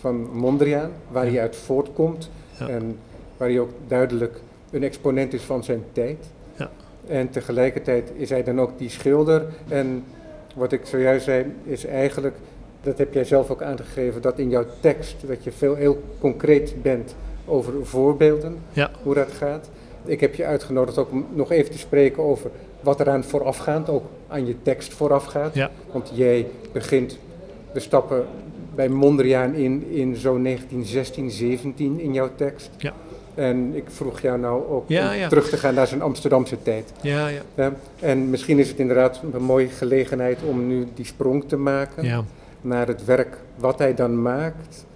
[0.00, 2.30] van Mondriaan, waar hij uit voortkomt.
[2.58, 2.98] En
[3.36, 6.26] waar hij ook duidelijk een exponent is van zijn tijd.
[6.56, 6.70] Ja.
[7.06, 9.46] En tegelijkertijd is hij dan ook die schilder.
[9.68, 10.04] En
[10.54, 12.36] wat ik zojuist zei, is eigenlijk,
[12.82, 16.82] dat heb jij zelf ook aangegeven, dat in jouw tekst, dat je veel heel concreet
[16.82, 18.90] bent over voorbeelden, ja.
[19.02, 19.70] hoe dat gaat.
[20.04, 24.04] Ik heb je uitgenodigd ook om nog even te spreken over wat eraan voorafgaand, ook
[24.28, 25.54] aan je tekst voorafgaat.
[25.54, 25.70] Ja.
[25.92, 27.18] Want jij begint,
[27.72, 28.26] we stappen
[28.74, 32.70] bij Mondriaan in, in zo'n 1916, 17 in jouw tekst.
[32.78, 32.92] Ja.
[33.34, 36.92] En ik vroeg jou nou ook ja, om terug te gaan naar zijn Amsterdamse tijd.
[37.00, 37.72] Ja, ja.
[38.00, 42.26] en misschien is het inderdaad een mooie gelegenheid om nu die sprong te maken
[42.60, 44.86] naar het werk wat hij dan maakt,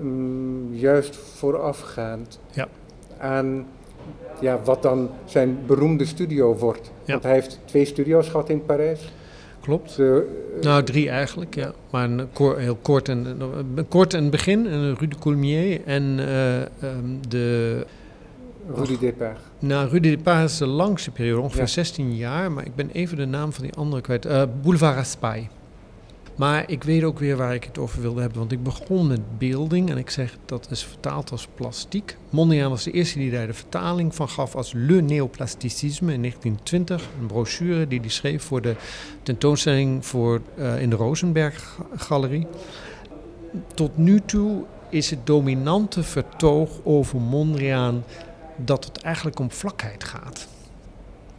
[0.00, 2.68] um, juist voorafgaand ja.
[3.18, 3.66] aan
[4.40, 6.90] ja, wat dan zijn beroemde studio wordt.
[7.06, 9.12] Want hij heeft twee studio's gehad in Parijs.
[9.62, 9.98] Klopt.
[10.60, 11.72] nou, drie eigenlijk, ja.
[11.90, 13.40] Maar een heel kort en,
[13.76, 16.02] een kort en begin, een Rue de Coulmiers en
[16.82, 17.86] um, de...
[18.74, 19.38] Rue du Départ.
[19.58, 21.66] Nou, Rue du Départ is de langste periode, ongeveer ja.
[21.66, 22.52] 16 jaar.
[22.52, 24.26] Maar ik ben even de naam van die andere kwijt.
[24.26, 25.46] Uh, Boulevard Raspail.
[26.42, 28.38] Maar ik weet ook weer waar ik het over wilde hebben.
[28.38, 32.16] Want ik begon met beelding en ik zeg dat is vertaald als plastiek.
[32.30, 37.08] Mondriaan was de eerste die daar de vertaling van gaf als Le Neoplasticisme in 1920.
[37.20, 38.76] Een brochure die hij schreef voor de
[39.22, 42.46] tentoonstelling voor, uh, in de Rosenberg Galerie.
[43.74, 48.04] Tot nu toe is het dominante vertoog over Mondriaan
[48.56, 50.48] dat het eigenlijk om vlakheid gaat.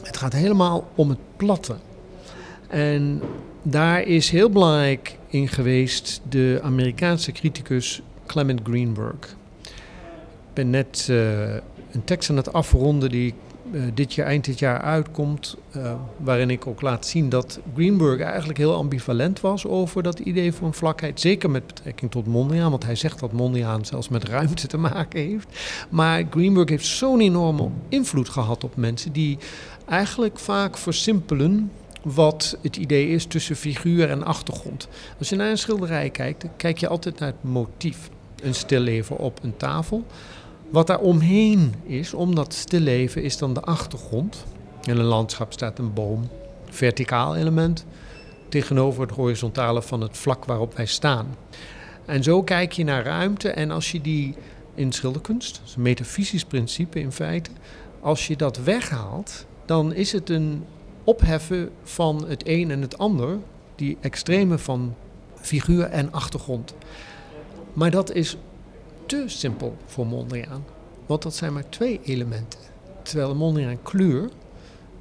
[0.01, 1.75] Het gaat helemaal om het platte.
[2.67, 3.21] En
[3.63, 9.35] daar is heel belangrijk in geweest de Amerikaanse criticus Clement Greenberg.
[9.61, 11.53] Ik ben net uh,
[11.91, 13.33] een tekst aan het afronden die
[13.71, 18.19] uh, dit jaar, eind dit jaar uitkomt, uh, waarin ik ook laat zien dat Greenberg
[18.21, 21.19] eigenlijk heel ambivalent was over dat idee van vlakheid.
[21.19, 25.19] Zeker met betrekking tot Mondriaan, want hij zegt dat Mondriaan zelfs met ruimte te maken
[25.19, 25.47] heeft.
[25.89, 29.37] Maar Greenberg heeft zo'n enorme invloed gehad op mensen die
[29.85, 31.71] eigenlijk vaak versimpelen
[32.03, 34.87] wat het idee is tussen figuur en achtergrond.
[35.19, 38.09] Als je naar een schilderij kijkt, kijk je altijd naar het motief.
[38.41, 40.05] Een stilleven op een tafel.
[40.69, 44.45] Wat daar omheen is, om dat stilleven, is dan de achtergrond.
[44.83, 46.29] In een landschap staat een boom,
[46.69, 47.85] verticaal element,
[48.49, 51.35] tegenover het horizontale van het vlak waarop wij staan.
[52.05, 54.35] En zo kijk je naar ruimte en als je die
[54.75, 57.49] in schilderkunst, een metafysisch principe in feite,
[57.99, 60.63] als je dat weghaalt, dan is het een
[61.03, 63.37] opheffen van het een en het ander,
[63.75, 64.95] die extreme van
[65.35, 66.73] figuur en achtergrond.
[67.73, 68.37] Maar dat is
[69.05, 70.65] te simpel voor Mondriaan,
[71.05, 72.59] want dat zijn maar twee elementen.
[73.01, 74.29] Terwijl Mondriaan kleur,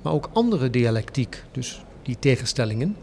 [0.03, 2.97] maar ook andere dialectiek, dus die tegenstellingen,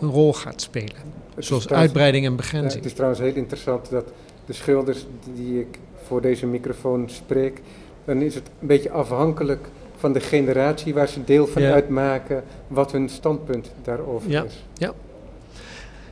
[0.00, 0.96] een rol gaat spelen.
[1.38, 2.74] Zoals uitbreiding en begrenzing.
[2.74, 4.04] het is trouwens heel interessant dat
[4.46, 7.60] de schilders die ik voor deze microfoon spreek,
[8.04, 9.68] dan is het een beetje afhankelijk
[10.02, 14.42] van de generatie waar ze deel van uitmaken, wat hun standpunt daarover ja.
[14.42, 14.64] is.
[14.74, 14.92] Ja.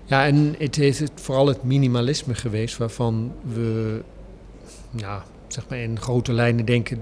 [0.04, 4.00] ja, en het is vooral het minimalisme geweest waarvan we,
[4.96, 6.98] ja, zeg maar in grote lijnen denken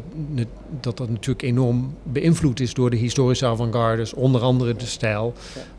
[0.81, 5.33] dat dat natuurlijk enorm beïnvloed is door de historische avant-gardes, onder andere de stijl.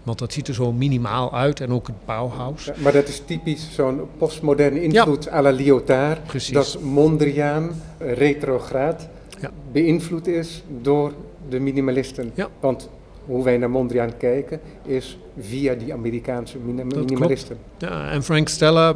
[0.03, 2.71] Want dat ziet er zo minimaal uit en ook het Bauhaus.
[2.77, 6.23] maar dat is typisch zo'n postmoderne invloed à la Lyotard.
[6.23, 6.53] Precies.
[6.53, 9.07] Dat Mondriaan, retrograad
[9.41, 9.51] ja.
[9.71, 11.13] beïnvloed is door
[11.49, 12.31] de minimalisten.
[12.33, 12.49] Ja.
[12.59, 12.89] Want
[13.25, 17.57] hoe wij naar Mondriaan kijken is via die Amerikaanse minimalisten.
[17.77, 18.95] Ja, en Frank Stella,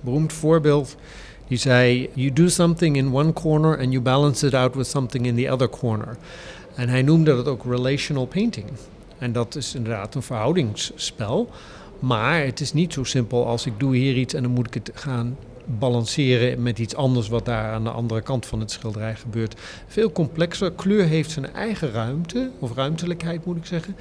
[0.00, 0.96] beroemd voorbeeld,
[1.48, 5.26] die zei: You do something in one corner and you balance it out with something
[5.26, 6.16] in the other corner.
[6.74, 8.66] En hij noemde dat ook relational painting.
[9.18, 11.48] En dat is inderdaad een verhoudingsspel.
[11.98, 14.74] Maar het is niet zo simpel als ik doe hier iets en dan moet ik
[14.74, 15.36] het gaan
[15.78, 19.60] balanceren met iets anders wat daar aan de andere kant van het schilderij gebeurt.
[19.86, 20.72] Veel complexer.
[20.72, 23.96] Kleur heeft zijn eigen ruimte, of ruimtelijkheid moet ik zeggen.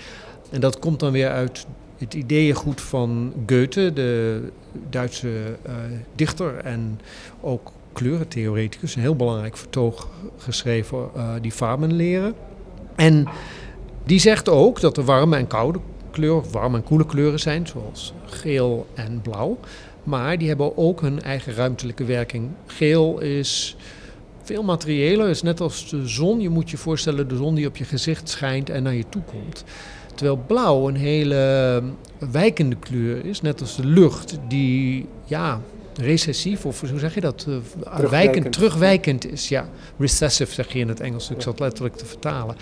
[0.52, 1.66] En dat komt dan weer uit
[1.98, 4.42] het ideeëngoed van Goethe, de
[4.90, 5.74] Duitse uh,
[6.16, 7.00] dichter en
[7.42, 8.96] ook kleurentheoreticus.
[8.96, 12.34] Een heel belangrijk vertoog geschreven, uh, die Farben leren.
[12.96, 13.28] En
[14.06, 15.80] die zegt ook dat er warme en koude
[16.12, 19.58] kleuren, warme en koele kleuren zijn, zoals geel en blauw.
[20.10, 22.50] Maar die hebben ook hun eigen ruimtelijke werking.
[22.66, 23.76] Geel is
[24.44, 26.40] veel materiëler, is net als de zon.
[26.42, 29.22] Je moet je voorstellen de zon die op je gezicht schijnt en naar je toe
[29.22, 29.64] komt.
[30.16, 31.84] Terwijl blauw een hele
[32.32, 35.62] wijkende kleur is, net als de lucht, die ja,
[35.96, 37.46] recessief, of hoe zeg je dat?
[37.50, 38.10] Uh, terugwijkend.
[38.10, 39.50] Wijkend, terugwijkend is.
[39.50, 42.56] Ja, recessive zeg je in het Engels, ik zat letterlijk te vertalen.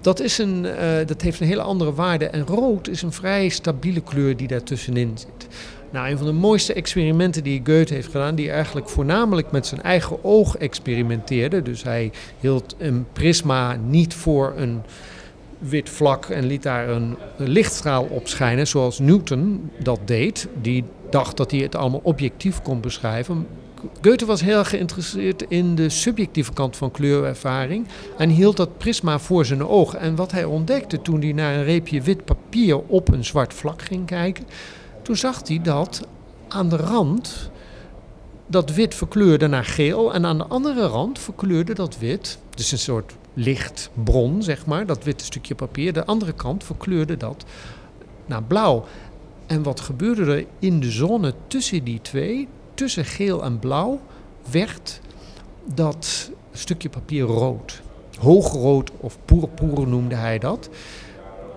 [0.00, 2.26] Dat, is een, uh, dat heeft een hele andere waarde.
[2.26, 5.48] En rood is een vrij stabiele kleur die daartussenin zit.
[5.92, 9.82] Nou, een van de mooiste experimenten die Goethe heeft gedaan, die eigenlijk voornamelijk met zijn
[9.82, 11.62] eigen oog experimenteerde.
[11.62, 14.82] Dus hij hield een prisma niet voor een
[15.58, 20.48] wit vlak en liet daar een lichtstraal op schijnen, zoals Newton dat deed.
[20.62, 23.46] Die dacht dat hij het allemaal objectief kon beschrijven.
[24.02, 27.86] Goethe was heel geïnteresseerd in de subjectieve kant van kleurervaring
[28.18, 30.00] en hield dat prisma voor zijn ogen.
[30.00, 33.82] En wat hij ontdekte toen hij naar een reepje wit papier op een zwart vlak
[33.82, 34.44] ging kijken,
[35.02, 36.06] toen zag hij dat
[36.48, 37.50] aan de rand
[38.46, 42.78] dat wit verkleurde naar geel en aan de andere rand verkleurde dat wit, dus een
[42.78, 45.92] soort lichtbron, zeg maar, dat witte stukje papier.
[45.92, 47.44] De andere kant verkleurde dat
[48.26, 48.84] naar blauw.
[49.46, 54.00] En wat gebeurde er in de zone tussen die twee, tussen geel en blauw,
[54.50, 55.00] werd
[55.64, 57.82] dat stukje papier rood.
[58.18, 60.68] Hoogrood of purpur noemde hij dat.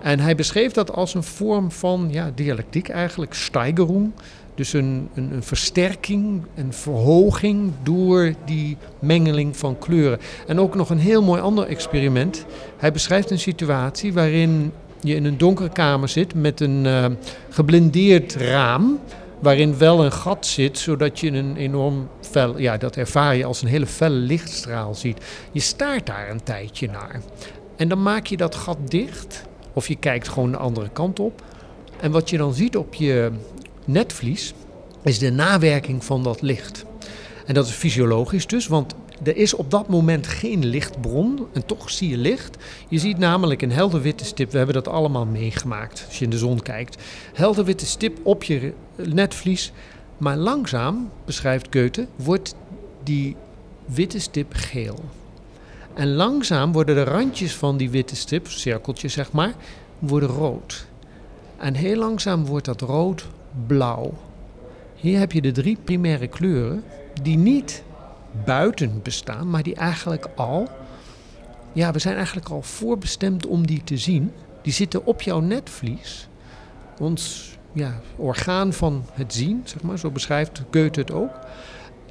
[0.06, 4.12] En hij beschreef dat als een vorm van ja, dialectiek eigenlijk, steigerung.
[4.54, 10.18] Dus een, een, een, versterking, een verhoging door die mengeling van kleuren.
[10.46, 12.46] En ook nog een heel mooi ander experiment.
[12.76, 17.06] Hij beschrijft een situatie waarin je in een donkere kamer zit met een uh,
[17.50, 19.00] geblindeerd raam.
[19.38, 23.62] Waarin wel een gat zit, zodat je een enorm fel, ja, dat ervaar je als
[23.62, 25.24] een hele felle lichtstraal ziet.
[25.52, 27.20] Je staart daar een tijdje naar.
[27.76, 29.44] En dan maak je dat gat dicht,
[29.76, 31.42] of je kijkt gewoon de andere kant op.
[32.00, 33.30] En wat je dan ziet op je
[33.84, 34.54] netvlies
[35.02, 36.84] is de nawerking van dat licht.
[37.46, 41.90] En dat is fysiologisch dus, want er is op dat moment geen lichtbron en toch
[41.90, 42.56] zie je licht.
[42.88, 46.30] Je ziet namelijk een helder witte stip, we hebben dat allemaal meegemaakt als je in
[46.30, 47.02] de zon kijkt.
[47.32, 49.72] Helder witte stip op je netvlies,
[50.18, 52.54] maar langzaam, beschrijft Goethe, wordt
[53.02, 53.36] die
[53.84, 55.04] witte stip geel.
[55.96, 59.54] En langzaam worden de randjes van die witte stip, cirkeltjes zeg maar,
[59.98, 60.86] worden rood.
[61.56, 63.26] En heel langzaam wordt dat rood
[63.66, 64.14] blauw.
[64.94, 66.84] Hier heb je de drie primaire kleuren
[67.22, 67.82] die niet
[68.44, 70.68] buiten bestaan, maar die eigenlijk al,
[71.72, 74.32] ja, we zijn eigenlijk al voorbestemd om die te zien.
[74.62, 76.28] Die zitten op jouw netvlies.
[76.98, 81.38] Ons ja, orgaan van het zien, zeg maar, zo beschrijft Goethe het ook,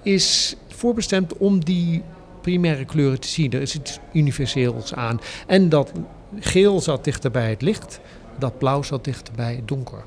[0.02, 2.04] is voorbestemd om die
[2.46, 3.52] primaire kleuren te zien.
[3.52, 5.20] Er is iets universeels aan.
[5.48, 5.92] En dat
[6.40, 8.00] geel zat dichter bij het licht,
[8.40, 10.04] dat blauw zat dichter bij het donker.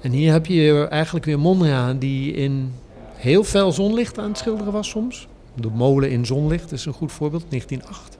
[0.00, 2.72] En hier heb je eigenlijk weer Mondriaan die in
[3.14, 5.28] heel fel zonlicht aan het schilderen was soms.
[5.54, 8.18] De molen in zonlicht is een goed voorbeeld, 1908.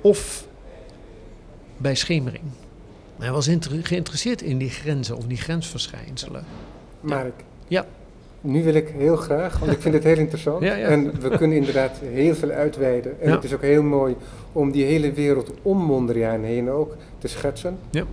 [0.00, 0.46] Of
[1.76, 2.44] bij schemering.
[3.18, 3.48] Hij was
[3.82, 6.44] geïnteresseerd in die grenzen of die grensverschijnselen.
[7.00, 7.44] Mark.
[7.68, 7.86] Ja.
[8.40, 10.62] Nu wil ik heel graag, want ik vind het heel interessant.
[10.62, 10.86] Ja, ja.
[10.88, 13.20] En we kunnen inderdaad heel veel uitweiden.
[13.20, 13.34] En Ja.
[13.34, 14.16] het is ook heel mooi
[14.52, 17.78] om die hele wereld om Mondriaan heen ook te schetsen.
[17.90, 18.04] Ja.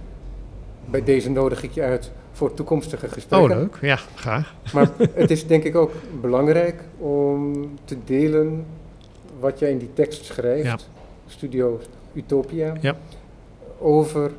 [0.85, 3.57] Bij deze nodig ik je uit voor toekomstige Oh, gesprekken.
[3.57, 3.77] leuk.
[3.81, 4.53] Ja, graag.
[4.73, 8.65] Maar het is denk ik ook belangrijk om te delen
[9.39, 10.89] wat jij in die tekst schrijft.
[11.27, 11.79] Studio
[12.13, 12.95] Utopia, Ja.
[13.79, 14.31] over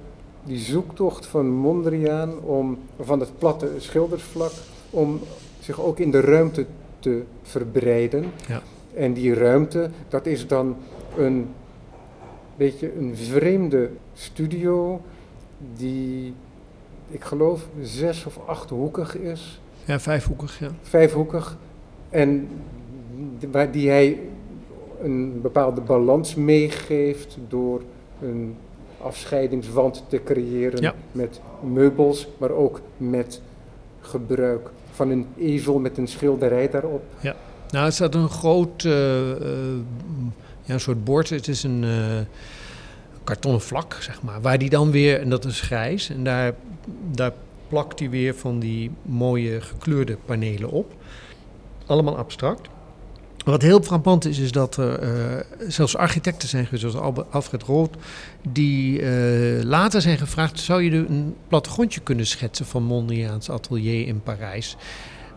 [0.45, 4.53] die zoektocht van Mondriaan om van het platte schildersvlak
[4.91, 5.21] om
[5.69, 6.67] zich ook in de ruimte
[6.99, 8.25] te verbreiden.
[8.49, 8.63] Ja.
[8.95, 10.77] En die ruimte, dat is dan
[11.17, 11.47] een
[12.57, 15.01] beetje een vreemde studio
[15.77, 16.35] die,
[17.09, 20.69] ik geloof, zes of achthoekig is Ja, vijfhoekig, ja.
[20.83, 21.57] vijfhoekig
[22.11, 22.49] en
[23.51, 24.19] waar die hij
[25.03, 27.83] een bepaalde balans meegeeft door
[28.23, 28.55] een
[29.01, 30.95] afscheidingswand te creëren Ja.
[31.13, 33.41] met meubels, maar ook met
[34.01, 37.03] gebruik van een ezel met een schilderij daarop.
[37.71, 39.39] Nou, er staat een groot, eh, eh,
[40.65, 41.31] ja, een soort bord.
[41.31, 42.21] Het is een eh,
[43.25, 44.41] kartonnen vlak, zeg maar.
[44.41, 46.55] Waar die dan weer, en dat is grijs, en daar,
[47.11, 47.33] daar
[47.69, 50.93] plakt hij weer van die mooie gekleurde panelen op.
[51.87, 52.69] Allemaal abstract.
[53.45, 57.97] Wat heel frappant is, is dat er uh, zelfs architecten zijn geweest, zoals Alfred Roth,
[58.49, 64.23] die uh, later zijn gevraagd: zou je een plattegrondje kunnen schetsen van Mondriaans atelier in
[64.23, 64.77] Parijs?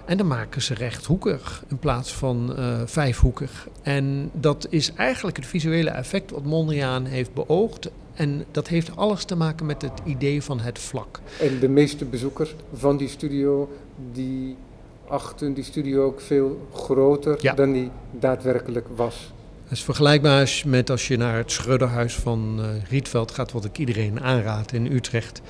[0.05, 3.67] En dan maken ze rechthoekig in plaats van uh, vijfhoekig.
[3.81, 7.89] En dat is eigenlijk het visuele effect wat Mondriaan heeft beoogd.
[8.13, 11.19] En dat heeft alles te maken met het idee van het vlak.
[11.39, 13.69] En de meeste bezoekers van die studio,
[14.13, 14.55] die
[15.11, 17.53] achten die studio ook veel groter ja.
[17.53, 19.31] dan die daadwerkelijk was.
[19.63, 23.77] Het is vergelijkbaar met als je naar het Schreuderhuis van uh, Rietveld gaat, wat ik
[23.77, 25.41] iedereen aanraad in Utrecht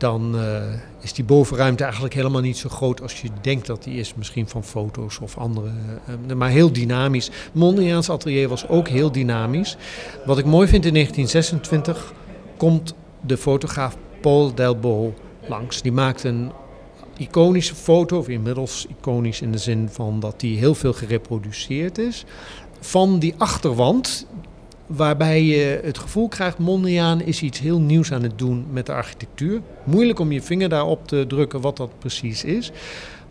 [0.00, 0.62] dan uh,
[1.00, 4.14] is die bovenruimte eigenlijk helemaal niet zo groot als je denkt dat die is.
[4.14, 5.70] Misschien van foto's of andere,
[6.28, 7.30] uh, maar heel dynamisch.
[7.52, 9.76] Mondriaans atelier was ook heel dynamisch.
[10.24, 12.12] Wat ik mooi vind in 1926
[12.56, 15.14] komt de fotograaf Paul Delbo
[15.48, 15.82] langs.
[15.82, 16.52] Die maakt een
[17.20, 22.24] iconische foto, of inmiddels iconisch in de zin van dat die heel veel gereproduceerd is,
[22.80, 24.26] van die achterwand
[24.86, 28.92] waarbij je het gevoel krijgt, Mondriaan is iets heel nieuws aan het doen met de
[28.92, 29.60] architectuur.
[29.84, 32.72] Moeilijk om je vinger daarop te drukken wat dat precies is.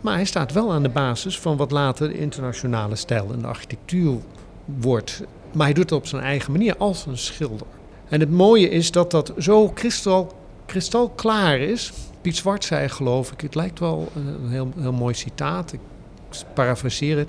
[0.00, 3.46] Maar hij staat wel aan de basis van wat later de internationale stijl in de
[3.46, 4.18] architectuur
[4.64, 5.22] wordt.
[5.52, 7.66] Maar hij doet het op zijn eigen manier als een schilder.
[8.08, 10.32] En het mooie is dat dat zo kristal,
[10.66, 11.92] kristalklaar is.
[12.20, 15.72] Piet Zwart zei geloof ik, het lijkt wel een heel, heel mooi citaat.
[15.72, 15.80] Ik
[16.54, 17.28] parafraseer het.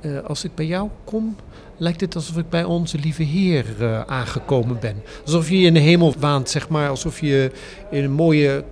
[0.00, 1.36] Uh, als ik bij jou kom,
[1.76, 5.02] lijkt het alsof ik bij onze lieve Heer uh, aangekomen ben.
[5.24, 6.88] Alsof je in de hemel waant, zeg maar.
[6.88, 7.50] Alsof je
[7.90, 8.64] in een mooie,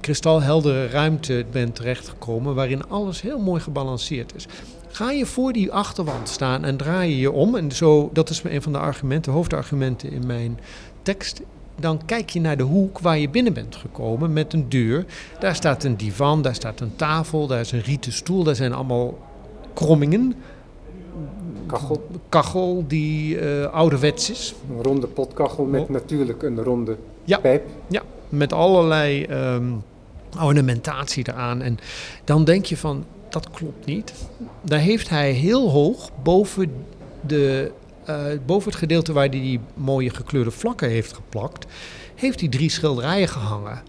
[0.00, 2.54] kristalheldere ruimte bent terechtgekomen...
[2.54, 4.46] waarin alles heel mooi gebalanceerd is.
[4.88, 7.54] Ga je voor die achterwand staan en draai je je om...
[7.54, 10.58] en zo, dat is een van de argumenten, hoofdargumenten in mijn
[11.02, 11.40] tekst...
[11.80, 15.04] Dan kijk je naar de hoek waar je binnen bent gekomen met een deur.
[15.38, 18.72] Daar staat een divan, daar staat een tafel, daar is een rieten stoel, daar zijn
[18.72, 19.18] allemaal
[19.74, 20.34] krommingen
[21.70, 22.06] kachel.
[22.28, 24.54] Kachel die uh, ouderwets is.
[24.70, 25.88] Een ronde potkachel met oh.
[25.88, 27.38] natuurlijk een ronde ja.
[27.38, 27.66] pijp.
[27.86, 29.82] Ja, met allerlei um,
[30.42, 31.62] ornamentatie eraan.
[31.62, 31.78] En
[32.24, 34.12] dan denk je van, dat klopt niet.
[34.62, 36.72] Daar heeft hij heel hoog boven,
[37.20, 37.72] de,
[38.08, 41.66] uh, boven het gedeelte waar hij die mooie gekleurde vlakken heeft geplakt,
[42.14, 43.82] heeft hij drie schilderijen gehangen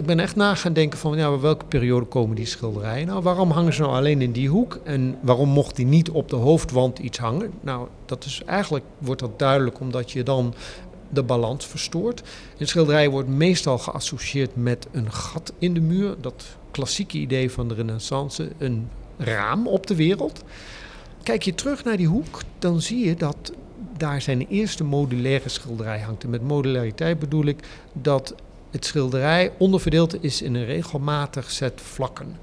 [0.00, 3.06] ik ben echt na gaan denken van ja, welke periode komen die schilderijen?
[3.06, 4.80] Nou, waarom hangen ze nou alleen in die hoek?
[4.84, 7.50] En waarom mocht die niet op de hoofdwand iets hangen?
[7.60, 10.54] Nou, dat is eigenlijk wordt dat duidelijk omdat je dan
[11.08, 12.22] de balans verstoort.
[12.58, 16.14] Een schilderij wordt meestal geassocieerd met een gat in de muur.
[16.20, 18.88] Dat klassieke idee van de renaissance, een
[19.18, 20.42] raam op de wereld.
[21.22, 23.52] Kijk je terug naar die hoek, dan zie je dat
[23.96, 26.24] daar zijn eerste modulaire schilderij hangt.
[26.24, 28.34] En met modulariteit bedoel ik dat
[28.70, 32.36] het schilderij onderverdeeld is in een regelmatig set vlakken.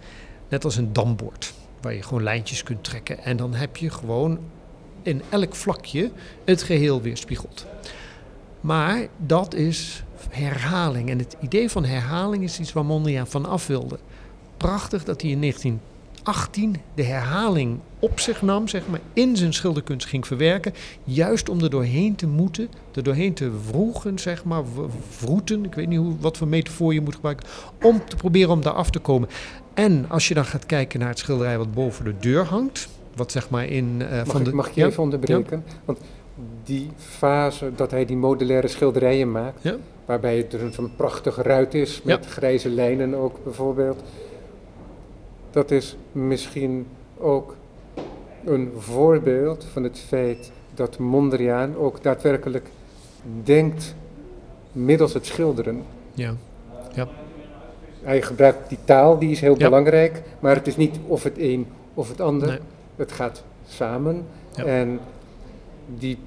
[0.50, 3.24] Net als een dambord, waar je gewoon lijntjes kunt trekken.
[3.24, 4.40] En dan heb je gewoon
[5.02, 6.12] in elk vlakje
[6.46, 7.66] het geheel weerspiegeld.
[8.62, 11.10] Maar dat is herhaling.
[11.10, 14.00] En het idee van herhaling is iets waar Mondriaan van af wilde.
[14.58, 15.80] Prachtig dat hij in 19
[16.28, 20.74] 18 de herhaling op zich nam, zeg maar, in zijn schilderkunst ging verwerken.
[21.04, 24.64] Juist om er doorheen te moeten, er doorheen te vroegen, zeg maar,
[25.10, 25.66] vroeten.
[25.66, 27.48] Ik weet niet hoe, wat voor metafoor je moet gebruiken.
[27.82, 29.30] Om te proberen om daar af te komen.
[29.74, 32.88] En als je dan gaat kijken naar het schilderij wat boven de deur hangt.
[33.16, 34.00] Wat zeg maar in.
[34.02, 34.88] Uh, mag van de, mag ik je ja?
[34.88, 35.64] even onderbreken?
[35.86, 36.00] Want
[36.64, 39.64] die fase dat hij die modulaire schilderijen maakt.
[39.64, 39.76] Ja?
[40.06, 44.04] Waarbij het er een prachtige ruit is met grijze lijnen ook bijvoorbeeld
[45.58, 46.88] dat is misschien
[47.18, 47.56] ook
[48.46, 52.70] een voorbeeld van het feit dat Mondriaan ook daadwerkelijk
[53.44, 53.96] denkt
[54.72, 55.84] middels het schilderen.
[56.14, 56.34] Ja.
[56.94, 57.08] ja.
[58.02, 61.68] Hij gebruikt die taal, die is heel belangrijk, maar het is niet of het een
[61.94, 62.60] of het ander.
[62.96, 64.26] Het gaat samen.
[64.56, 64.64] Ja.
[64.64, 65.00] En
[65.88, 66.18] die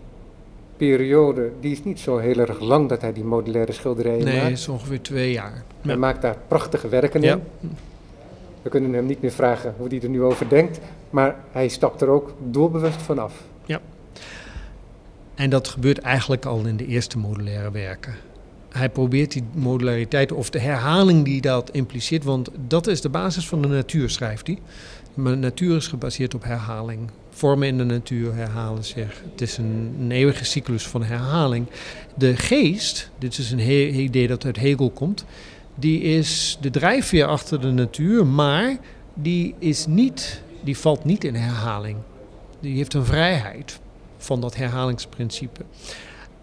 [0.76, 4.44] periode, die is niet zo heel erg lang dat hij die modulaire schilderijen nee, maakt.
[4.44, 5.64] Nee, is ongeveer twee jaar.
[5.80, 7.42] Hij maakt daar prachtige werken in.
[8.62, 10.80] We kunnen hem niet meer vragen hoe hij er nu over denkt,
[11.10, 13.42] maar hij stapt er ook doelbewust vanaf.
[13.64, 13.80] Ja.
[15.34, 18.14] En dat gebeurt eigenlijk al in de eerste modulaire werken.
[18.68, 23.48] Hij probeert die modulariteit of de herhaling die dat impliceert, want dat is de basis
[23.48, 24.58] van de natuur, schrijft hij.
[25.14, 27.10] Maar natuur is gebaseerd op herhaling.
[27.30, 29.22] Vormen in de natuur herhalen zich.
[29.30, 31.66] Het is een eeuwige cyclus van herhaling.
[32.14, 35.24] De geest, dit is een idee dat uit Hegel komt,
[35.80, 38.76] die is de drijfveer achter de natuur, maar
[39.14, 41.96] die, is niet, die valt niet in herhaling.
[42.60, 43.80] Die heeft een vrijheid
[44.16, 45.60] van dat herhalingsprincipe.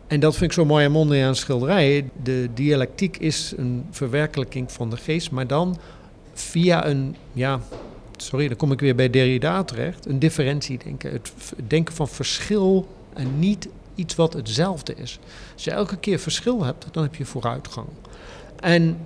[0.07, 2.11] En dat vind ik zo mooi aan Mondriaan's schilderijen.
[2.23, 5.77] De dialectiek is een verwerkelijking van de geest, maar dan
[6.33, 7.59] via een, ja,
[8.17, 11.11] sorry, dan kom ik weer bij Derrida terecht, een differentie denken.
[11.11, 11.31] Het
[11.67, 15.19] denken van verschil en niet iets wat hetzelfde is.
[15.53, 17.87] Als je elke keer verschil hebt, dan heb je vooruitgang.
[18.59, 18.97] En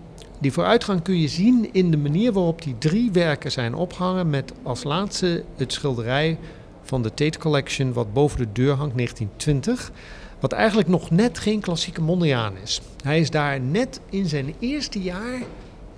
[0.42, 4.54] die vooruitgang kun je zien in de manier waarop die drie werken zijn opgehangen met
[4.64, 6.38] als laatste het schilderij
[6.82, 9.92] van de Tate Collection wat boven de deur hangt, 1920.
[10.39, 12.82] Wat eigenlijk nog net geen klassieke Mondriaan is.
[13.04, 15.34] Hij is daar net in zijn eerste jaar,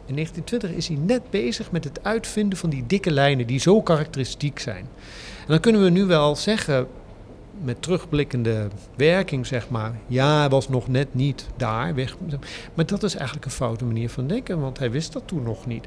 [0.06, 3.82] in 1920 is hij net bezig met het uitvinden van die dikke lijnen die zo
[3.82, 4.88] karakteristiek zijn.
[5.40, 6.88] En dan kunnen we nu wel zeggen,
[7.64, 9.94] met terugblikkende werking, zeg maar.
[10.08, 11.96] Ja, hij was nog net niet daar.
[11.96, 12.18] Weg.
[12.74, 15.66] Maar dat is eigenlijk een foute manier van denken, want hij wist dat toen nog
[15.66, 15.86] niet.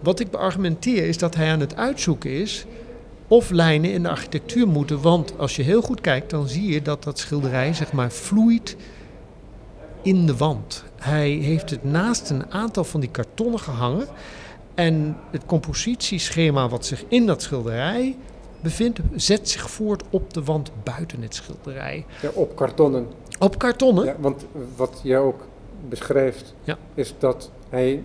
[0.00, 2.66] Wat ik beargumenteer is dat hij aan het uitzoeken is
[3.28, 5.00] of lijnen in de architectuur moeten.
[5.02, 8.76] Want als je heel goed kijkt, dan zie je dat dat schilderij zeg maar vloeit
[10.02, 10.84] in de wand.
[10.96, 14.06] Hij heeft het naast een aantal van die kartonnen gehangen.
[14.74, 18.16] En het compositieschema wat zich in dat schilderij
[18.66, 22.04] bevindt, zet zich voort op de wand buiten het schilderij.
[22.22, 23.06] Ja, op kartonnen.
[23.38, 24.04] Op kartonnen?
[24.04, 24.46] Ja, want
[24.76, 25.46] wat jij ook
[25.88, 26.78] beschrijft, ja.
[26.94, 28.02] is dat hij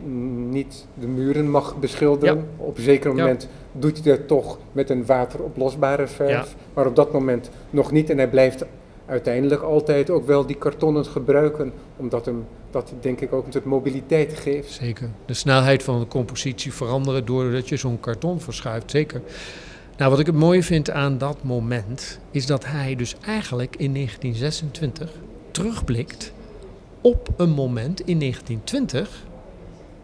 [0.50, 2.48] niet de muren mag beschilderen.
[2.58, 7.12] Op een zeker moment doet hij dat toch met een wateroplosbare verf, maar op dat
[7.12, 8.10] moment nog niet.
[8.10, 8.66] En hij blijft
[9.06, 13.66] uiteindelijk altijd ook wel die kartonnen gebruiken, omdat hem dat denk ik ook een soort
[13.66, 14.72] mobiliteit geeft.
[14.72, 15.10] Zeker.
[15.26, 19.22] De snelheid van de compositie veranderen doordat je zo'n karton verschuift, zeker.
[20.02, 23.94] Nou, wat ik het mooie vind aan dat moment is dat hij dus eigenlijk in
[23.94, 25.12] 1926
[25.52, 26.34] terugblikt
[27.02, 29.26] op een moment in 1920.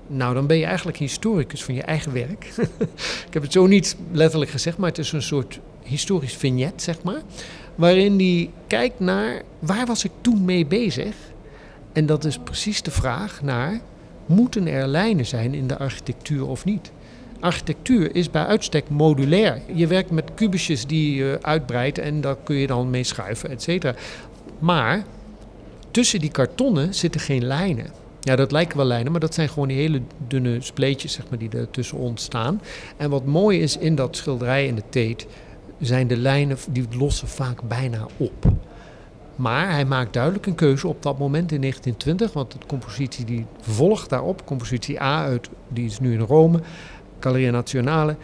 [0.08, 2.54] Nou, dan ben je eigenlijk historicus van je eigen werk.
[3.28, 7.04] ik heb het zo niet letterlijk gezegd, maar het is een soort historisch vignet, zeg
[7.04, 7.22] maar.
[7.76, 11.16] Waarin hij kijkt naar waar was ik toen mee bezig?
[11.94, 13.82] En dat is precies de vraag naar,
[14.26, 16.92] moeten er lijnen zijn in de architectuur of niet?
[17.40, 19.62] Architectuur is bij uitstek modulair.
[19.74, 23.62] Je werkt met kubusjes die je uitbreidt en daar kun je dan mee schuiven, et
[23.62, 23.96] cetera.
[24.60, 25.04] Maar
[25.92, 27.86] tussen die kartonnen zitten geen lijnen.
[28.20, 31.40] Ja, dat lijken wel lijnen, maar dat zijn gewoon die hele dunne spleetjes zeg maar,
[31.40, 32.62] die er tussen ontstaan.
[32.98, 35.28] En wat mooi is in dat schilderij in de teet,
[35.80, 38.46] zijn de lijnen, die lossen vaak bijna op.
[39.36, 43.46] Maar hij maakt duidelijk een keuze op dat moment in 1920, want de compositie die
[43.62, 46.60] volgt daarop, compositie A uit, die is nu in Rome,
[47.20, 48.16] Galeria Nationale,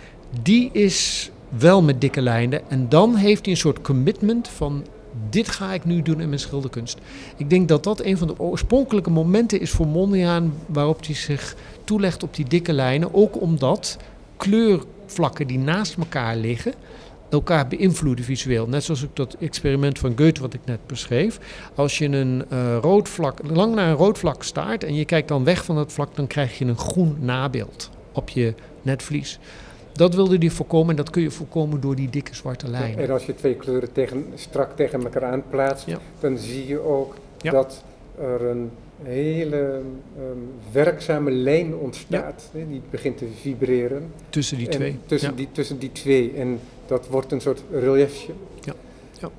[0.42, 2.70] die is wel met dikke lijnen.
[2.70, 4.86] En dan heeft hij een soort commitment van
[5.30, 6.98] dit ga ik nu doen in mijn schilderkunst.
[7.38, 11.56] Ik denk dat dat een van de oorspronkelijke momenten is voor Mondriaan waarop hij zich
[11.84, 13.14] toelegt op die dikke lijnen.
[13.14, 13.98] Ook omdat
[14.38, 16.74] kleurvlakken die naast elkaar liggen
[17.34, 18.68] elkaar beïnvloeden visueel.
[18.68, 21.40] Net zoals ook dat experiment van Goethe wat ik net beschreef.
[21.76, 25.28] Als je een uh, rood vlak, lang naar een rood vlak staart en je kijkt
[25.28, 28.54] dan weg van dat vlak, dan krijg je een groen nabeeld op je
[28.84, 29.40] netvlies.
[29.92, 33.04] Dat wilde hij voorkomen en dat kun je voorkomen door die dikke zwarte lijnen.
[33.04, 35.86] en als je twee kleuren tegen, strak tegen elkaar aanplaatst,
[36.20, 37.84] dan zie je ook dat
[38.20, 38.72] er een
[39.04, 39.82] hele
[40.18, 42.50] um, werkzame lijn ontstaat.
[42.52, 44.12] Die begint te vibreren.
[44.30, 44.98] Tussen die twee.
[45.06, 46.34] Tussen, die, tussen die twee.
[46.34, 48.34] En dat wordt een soort reliefje.
[48.62, 48.74] Ja.
[49.20, 49.30] ja.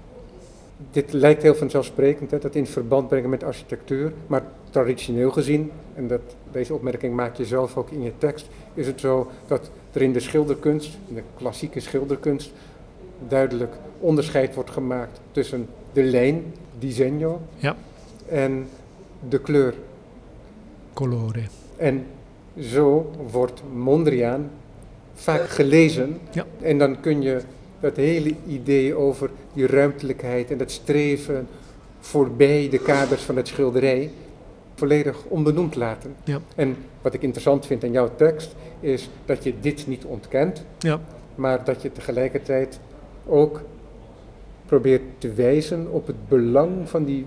[0.91, 4.13] Dit lijkt heel vanzelfsprekend, hè, dat in verband brengen met architectuur.
[4.27, 4.43] Maar
[4.75, 6.21] traditioneel gezien, en dat,
[6.53, 10.13] deze opmerking maak je zelf ook in je tekst, is het zo dat er in
[10.13, 12.53] de schilderkunst, in de klassieke schilderkunst,
[13.29, 16.43] duidelijk onderscheid wordt gemaakt tussen de lijn,
[16.79, 17.77] disegno, ja.
[18.29, 18.69] en
[19.29, 19.75] de kleur.
[20.93, 21.43] Colore.
[21.77, 22.07] En
[22.61, 24.51] zo wordt Mondriaan
[25.15, 26.19] vaak gelezen.
[26.31, 26.47] Ja.
[26.61, 27.41] En dan kun je
[27.81, 31.47] dat hele idee over die ruimtelijkheid en dat streven
[32.01, 34.11] voorbij de kaders van het schilderij
[34.75, 36.15] volledig onbenoemd laten.
[36.25, 36.41] Ja.
[36.57, 41.01] En wat ik interessant vind in jouw tekst is dat je dit niet ontkent, ja.
[41.35, 42.81] maar dat je tegelijkertijd
[43.27, 43.61] ook
[44.67, 47.27] probeert te wijzen op het belang van die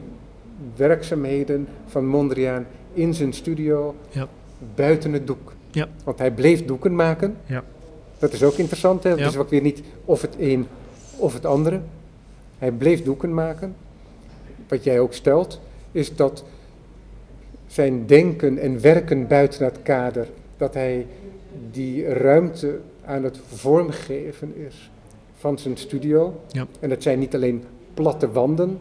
[0.76, 4.28] werkzaamheden van Mondriaan in zijn studio ja.
[4.76, 5.54] buiten het doek.
[5.72, 5.88] Ja.
[6.04, 7.38] Want hij bleef doeken maken.
[7.46, 7.64] Ja.
[8.20, 9.10] Dat is ook interessant, hè?
[9.10, 9.16] Ja.
[9.16, 10.68] Dus ook weer niet of het een
[11.18, 11.82] of het andere.
[12.58, 13.76] Hij bleef doeken maken.
[14.68, 15.60] Wat jij ook stelt,
[15.92, 16.44] is dat
[17.68, 21.08] zijn denken en werken buiten het kader, dat hij
[21.72, 24.92] die ruimte aan het vormgeven is
[25.38, 26.42] van zijn studio.
[26.48, 26.68] Ja.
[26.80, 27.64] En dat zijn niet alleen
[27.94, 28.80] platte wanden,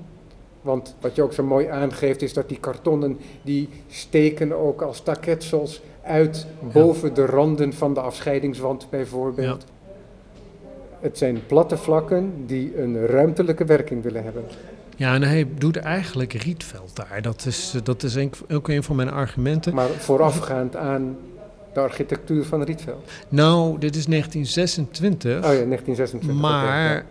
[0.63, 5.01] want wat je ook zo mooi aangeeft is dat die kartonnen die steken ook als
[5.01, 9.65] taketsels uit boven de randen van de afscheidingswand bijvoorbeeld.
[9.69, 9.75] Ja.
[11.01, 14.45] Het zijn platte vlakken die een ruimtelijke werking willen hebben.
[14.97, 17.23] Ja, en hij doet eigenlijk Rietveld daar.
[17.23, 19.75] Dat is, dat is een, ook een van mijn argumenten.
[19.75, 21.17] Maar voorafgaand aan
[21.75, 23.11] de architectuur van Rietveld.
[23.29, 25.31] Nou, dit is 1926.
[25.37, 26.41] Oh ja, 1926.
[26.41, 27.05] Maar ja.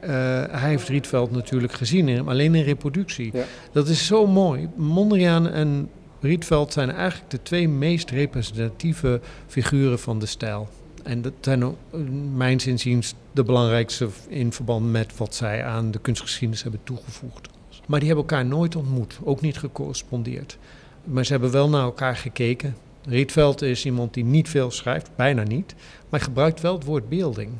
[0.48, 3.30] eh, hij heeft Rietveld natuurlijk gezien, in- alleen in reproductie.
[3.34, 3.44] Ja.
[3.72, 4.70] Dat is zo mooi.
[4.76, 5.90] Mondriaan en
[6.22, 10.68] Rietveld zijn eigenlijk de twee meest representatieve figuren van de stijl.
[11.04, 12.00] En dat zijn ook, eh,
[12.36, 17.48] mijns inziens de belangrijkste in verband met wat zij aan de kunstgeschiedenis hebben toegevoegd.
[17.88, 20.58] Maar die hebben elkaar nooit ontmoet, ook niet gecorrespondeerd.
[21.04, 22.76] Maar ze hebben wel naar elkaar gekeken.
[23.06, 25.76] Rietveld is iemand die niet veel schrijft, bijna niet,
[26.10, 27.52] maar gebruikt wel het woord beelding.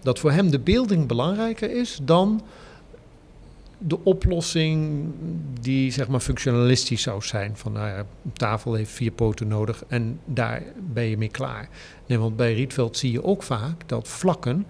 [0.00, 2.42] Dat voor hem de beelding belangrijker is dan
[3.78, 5.04] de oplossing
[5.60, 7.56] die zeg maar functionalistisch zou zijn.
[7.56, 11.68] Van nou ja, een tafel heeft vier poten nodig en daar ben je mee klaar.
[12.06, 14.66] Want bij Rietveld zie je ook vaak dat vlakken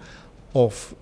[0.53, 0.95] of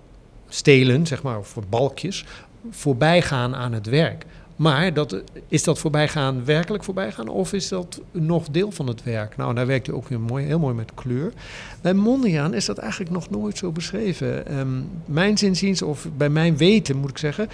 [0.47, 2.25] stelen, zeg maar, of balkjes,
[2.69, 4.25] voorbij gaan aan het werk.
[4.55, 9.37] Maar dat, is dat voorbijgaan werkelijk voorbijgaan of is dat nog deel van het werk?
[9.37, 11.33] Nou, daar werkt hij ook weer mooi, heel mooi met kleur.
[11.81, 14.47] Bij Mondriaan is dat eigenlijk nog nooit zo beschreven.
[14.47, 14.67] Ehm
[15.05, 17.49] mijn zinziens, of bij mijn weten moet ik zeggen,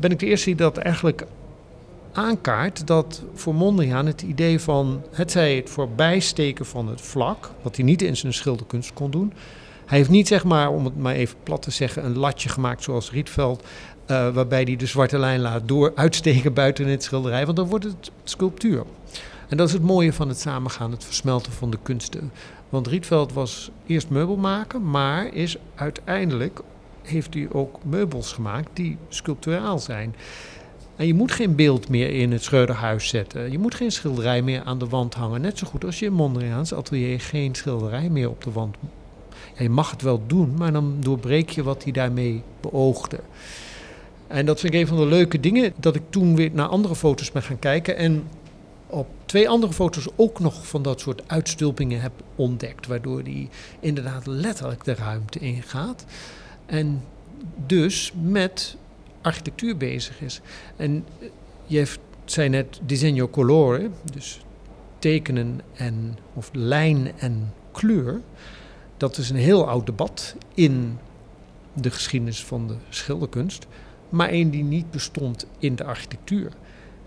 [0.00, 1.26] ben ik de eerste die dat eigenlijk
[2.12, 2.86] aankaart.
[2.86, 7.84] Dat voor Mondriaan het idee van, het zij het voorbijsteken van het vlak, wat hij
[7.84, 9.32] niet in zijn schilderkunst kon doen.
[9.86, 12.82] Hij heeft niet, zeg maar, om het maar even plat te zeggen, een latje gemaakt
[12.82, 13.64] zoals Rietveld,
[14.06, 17.84] eh, waarbij hij de zwarte lijn laat door uitsteken buiten het schilderij, want dan wordt
[17.84, 18.84] het sculptuur.
[19.48, 22.32] En dat is het mooie van het samengaan, het versmelten van de kunsten.
[22.68, 26.60] Want Rietveld was eerst meubelmaker, maar is uiteindelijk
[27.02, 30.14] heeft hij ook meubels gemaakt die sculpturaal zijn.
[30.96, 33.50] En je moet geen beeld meer in het Schreuderhuis zetten.
[33.50, 35.40] Je moet geen schilderij meer aan de wand hangen.
[35.40, 38.76] Net zo goed als je in Mondriaans atelier geen schilderij meer op de wand.
[39.58, 43.20] Je mag het wel doen, maar dan doorbreek je wat hij daarmee beoogde.
[44.28, 46.96] En dat vind ik een van de leuke dingen, dat ik toen weer naar andere
[46.96, 47.96] foto's ben gaan kijken.
[47.96, 48.24] En
[48.86, 52.86] op twee andere foto's ook nog van dat soort uitstulpingen heb ontdekt.
[52.86, 53.48] Waardoor die
[53.80, 56.04] inderdaad letterlijk de ruimte ingaat.
[56.66, 57.02] En
[57.66, 58.76] dus met
[59.22, 60.40] architectuur bezig is.
[60.76, 61.28] En eh,
[61.66, 61.86] je
[62.24, 64.40] zei net disegno colore, dus
[64.98, 68.20] tekenen en, of lijn en kleur.
[68.96, 70.98] Dat is een heel oud debat in
[71.72, 73.66] de geschiedenis van de schilderkunst.
[74.08, 76.52] Maar één die niet bestond in de architectuur.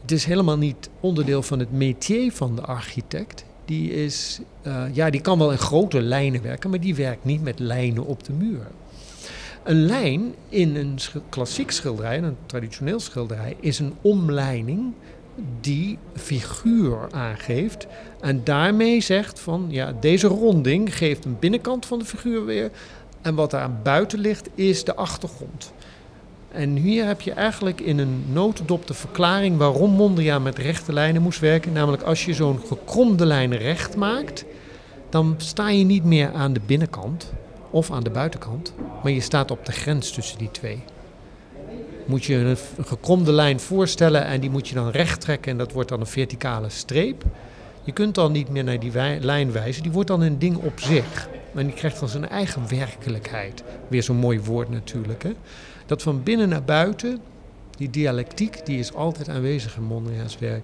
[0.01, 3.45] Het is helemaal niet onderdeel van het métier van de architect.
[3.65, 7.41] Die, is, eh, ja, die kan wel in grote lijnen werken, maar die werkt niet
[7.41, 8.67] met lijnen op de muur.
[9.63, 10.97] Een lijn in een
[11.29, 14.93] klassiek schilderij, een traditioneel schilderij, is een omleiding
[15.61, 17.87] die figuur aangeeft.
[18.19, 22.71] En daarmee zegt van ja, deze ronding geeft een binnenkant van de figuur weer.
[23.21, 25.73] En wat daar buiten ligt is de achtergrond.
[26.51, 31.21] En hier heb je eigenlijk in een notendop de verklaring waarom Mondriaan met rechte lijnen
[31.21, 31.71] moest werken.
[31.71, 34.45] Namelijk als je zo'n gekromde lijn recht maakt,
[35.09, 37.33] dan sta je niet meer aan de binnenkant
[37.69, 38.73] of aan de buitenkant,
[39.03, 40.83] maar je staat op de grens tussen die twee.
[42.05, 45.71] Moet je een gekromde lijn voorstellen en die moet je dan recht trekken en dat
[45.71, 47.23] wordt dan een verticale streep.
[47.83, 50.79] Je kunt dan niet meer naar die lijn wijzen, die wordt dan een ding op
[50.79, 51.29] zich.
[51.55, 53.63] En die krijgt dan zijn eigen werkelijkheid.
[53.87, 55.23] Weer zo'n mooi woord natuurlijk.
[55.23, 55.31] Hè?
[55.85, 57.19] Dat van binnen naar buiten,
[57.77, 60.63] die dialectiek, die is altijd aanwezig in Mondriaans werk.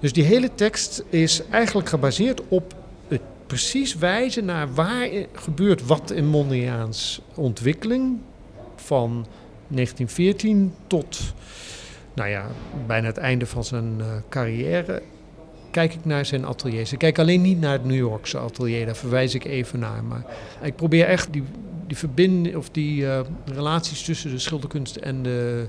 [0.00, 2.74] Dus die hele tekst is eigenlijk gebaseerd op
[3.08, 8.18] het precies wijzen naar waar gebeurt wat in Mondriaans ontwikkeling.
[8.76, 9.26] Van
[9.68, 11.18] 1914 tot
[12.14, 12.46] nou ja,
[12.86, 15.02] bijna het einde van zijn eh, carrière.
[15.70, 16.92] Kijk ik naar zijn ateliers.
[16.92, 20.04] Ik kijk alleen niet naar het New Yorkse atelier, daar verwijs ik even naar.
[20.04, 20.24] Maar
[20.62, 21.42] ik probeer echt die,
[21.86, 25.66] die verbinding of die eh, relaties tussen de schilderkunst en de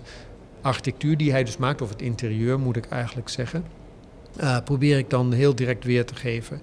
[0.61, 3.65] architectuur die hij dus maakt, of het interieur moet ik eigenlijk zeggen,
[4.37, 6.61] eh, probeer ik dan heel direct weer te geven.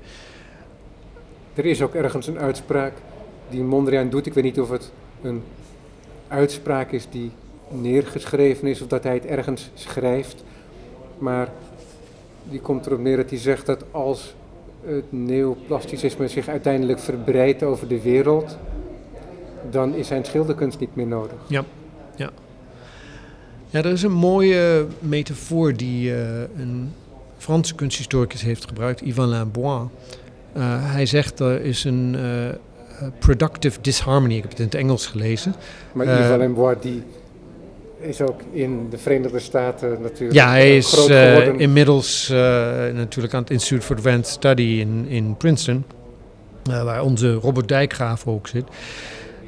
[1.55, 2.93] Er is ook ergens een uitspraak
[3.51, 4.26] die Mondriaan doet.
[4.26, 4.91] Ik weet niet of het
[5.22, 5.43] een
[6.28, 7.30] uitspraak is die
[7.68, 10.45] neergeschreven is of dat hij het ergens schrijft.
[11.18, 11.49] Maar
[12.51, 14.34] die komt erop neer dat hij zegt dat als
[14.84, 18.59] het neoplasticisme zich uiteindelijk verbreidt over de wereld,
[19.70, 21.38] dan is zijn schilderkunst niet meer nodig.
[23.70, 26.92] Ja, er is een mooie metafoor die eh, een
[27.36, 29.88] Franse kunsthistoricus heeft gebruikt, Yvan Lambois.
[30.53, 35.07] Eh, hij zegt er is een eh, productive disharmony, ik heb het in het Engels
[35.07, 35.55] gelezen.
[35.92, 37.03] Maar Yves Lembois die
[38.01, 41.59] is ook in de Verenigde Staten natuurlijk Ja, hij is groot eh, geworden.
[41.59, 42.36] inmiddels eh,
[42.94, 45.84] natuurlijk aan het Institute for Advanced Study in, in Princeton,
[46.70, 48.64] eh, waar onze Robert Dijkgraaf ook zit.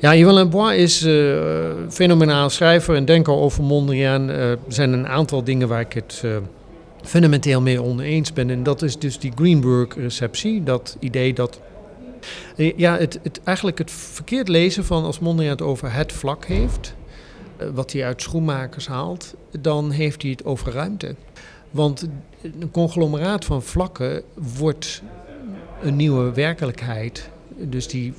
[0.01, 4.29] Ja, Yves Bois is uh, fenomenaal schrijver en denker over Mondriaan.
[4.29, 6.25] Er zijn een aantal dingen waar ik het
[7.03, 8.51] fundamenteel mee oneens ben.
[8.51, 10.63] En dat is dus die Greenberg-receptie.
[10.63, 11.61] Dat idee dat.
[12.57, 16.95] Ja, het, het, eigenlijk het verkeerd lezen van als Mondriaan het over het vlak heeft.
[17.75, 21.15] Wat hij uit schoenmakers haalt, dan heeft hij het over ruimte.
[21.71, 22.09] Want
[22.43, 25.03] een conglomeraat van vlakken wordt
[25.83, 27.31] een nieuwe werkelijkheid.
[27.57, 28.15] Dus die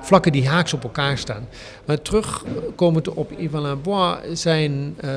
[0.00, 1.48] vlakken die haaks op elkaar staan.
[1.86, 5.10] Maar terugkomend op Yvan Lambois, zijn uh,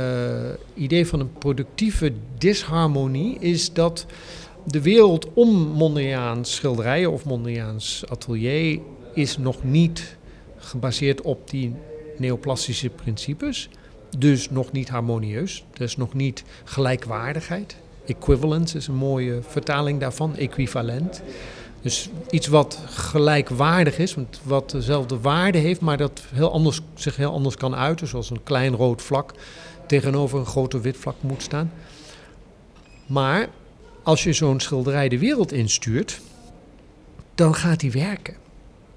[0.73, 4.05] idee van een productieve disharmonie is dat
[4.65, 8.79] de wereld om Mondriaans schilderijen of Mondriaans atelier
[9.13, 10.17] is nog niet
[10.57, 11.75] gebaseerd op die
[12.19, 13.69] neoplastische principes.
[14.17, 15.63] Dus nog niet harmonieus.
[15.73, 17.75] Dus nog niet gelijkwaardigheid.
[18.05, 21.21] Equivalence is een mooie vertaling daarvan, equivalent.
[21.81, 27.31] Dus iets wat gelijkwaardig is, wat dezelfde waarde heeft, maar dat heel anders, zich heel
[27.31, 29.33] anders kan uiten, zoals een klein rood vlak
[29.87, 31.71] tegenover een groter wit vlak moet staan.
[33.05, 33.49] Maar
[34.03, 36.21] als je zo'n schilderij de wereld instuurt,
[37.35, 38.35] dan gaat die werken.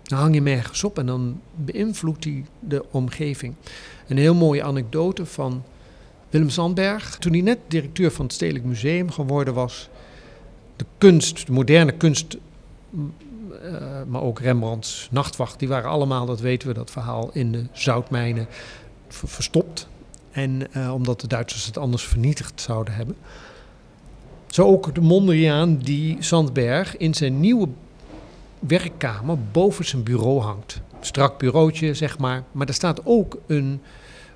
[0.07, 3.55] Dan hang je hem ergens op en dan beïnvloedt hij de omgeving.
[4.09, 5.63] Een heel mooie anekdote van
[6.31, 7.19] Willem Sandberg.
[7.19, 9.89] Toen hij net directeur van het Stedelijk Museum geworden was,
[10.77, 12.37] de kunst, de moderne kunst,
[12.95, 17.67] uh, maar ook Rembrandts Nachtwacht, die waren allemaal, dat weten we, dat verhaal, in de
[17.73, 18.47] zoutmijnen
[19.09, 19.89] verstopt.
[20.31, 23.17] En uh, omdat de Duitsers het anders vernietigd zouden hebben.
[24.47, 27.69] Zo ook de Mondriaan die Sandberg in zijn nieuwe
[28.67, 30.81] werkkamer boven zijn bureau hangt.
[31.01, 32.45] Strak bureautje, zeg maar.
[32.53, 33.81] Maar er staat ook een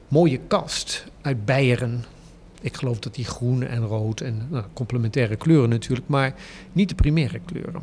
[0.08, 2.04] mooie kast uit Beieren.
[2.60, 6.34] Ik geloof dat die groen en rood en nou, complementaire kleuren natuurlijk, maar
[6.72, 7.82] niet de primaire kleuren.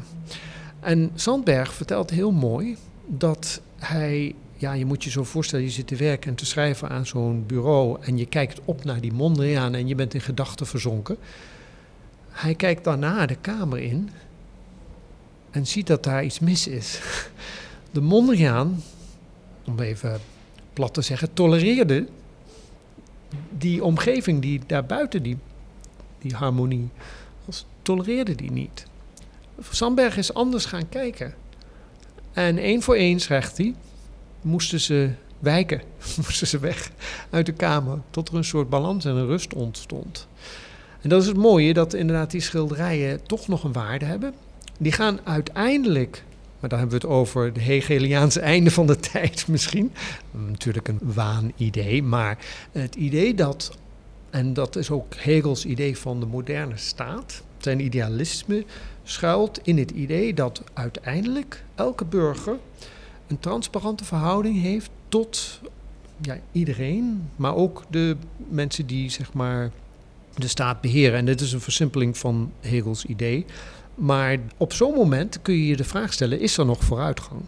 [0.79, 5.87] En Sandberg vertelt heel mooi dat hij, ja, je moet je zo voorstellen, je zit
[5.87, 9.75] te werken en te schrijven aan zo'n bureau en je kijkt op naar die Mondriaan
[9.75, 11.17] en je bent in gedachten verzonken.
[12.29, 14.09] Hij kijkt daarna de kamer in
[15.51, 17.01] en ziet dat daar iets mis is.
[17.91, 18.83] De Mondriaan,
[19.65, 20.19] om even
[20.73, 22.07] plat te zeggen, tolereerde
[23.57, 25.37] die omgeving die daarbuiten, die,
[26.19, 26.89] die harmonie,
[27.81, 28.85] tolereerde die niet.
[29.69, 31.33] Sandberg is anders gaan kijken.
[32.33, 33.75] En één voor één, zegt hij,
[34.41, 35.81] moesten ze wijken,
[36.23, 36.91] moesten ze weg
[37.29, 40.27] uit de kamer, tot er een soort balans en een rust ontstond.
[41.01, 44.33] En dat is het mooie, dat inderdaad die schilderijen toch nog een waarde hebben.
[44.77, 46.23] Die gaan uiteindelijk
[46.59, 49.91] maar dan hebben we het over de Hegeliaanse einde van de tijd misschien.
[50.31, 52.37] Natuurlijk een waanidee, maar
[52.71, 53.77] het idee dat,
[54.29, 58.65] en dat is ook Hegels idee van de moderne staat, zijn idealisme
[59.03, 62.57] schuilt in het idee dat uiteindelijk elke burger
[63.27, 65.59] een transparante verhouding heeft tot
[66.21, 68.15] ja, iedereen, maar ook de
[68.49, 69.71] mensen die zeg maar
[70.35, 71.17] de staat beheren.
[71.17, 73.45] En dit is een versimpeling van Hegels idee.
[73.97, 77.41] Maar op zo'n moment kun je je de vraag stellen: is er nog vooruitgang?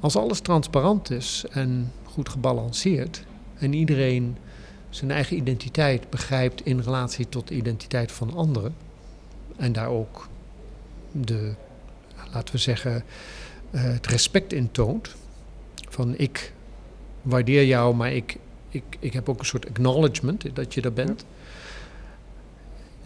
[0.00, 3.24] Als alles transparant is en goed gebalanceerd
[3.58, 4.36] en iedereen
[4.90, 8.74] zijn eigen identiteit begrijpt in relatie tot de identiteit van anderen
[9.56, 10.28] en daar ook
[11.12, 11.54] de,
[12.32, 13.04] laten we zeggen,
[13.70, 15.14] uh, het respect in toont.
[15.88, 16.52] Van ik
[17.22, 18.36] waardeer jou, maar ik,
[18.68, 21.24] ik, ik heb ook een soort acknowledgement dat je er bent.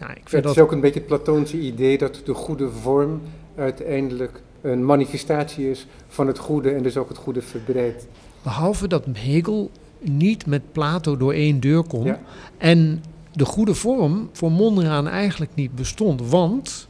[0.09, 3.21] Ik vind het is ook een beetje het Platoonse idee dat de goede vorm
[3.55, 8.07] uiteindelijk een manifestatie is van het goede en dus ook het goede verbreidt.
[8.43, 12.15] Behalve dat Hegel niet met Plato door één deur kon
[12.57, 16.87] en de goede vorm voor Mondriaan eigenlijk niet bestond, want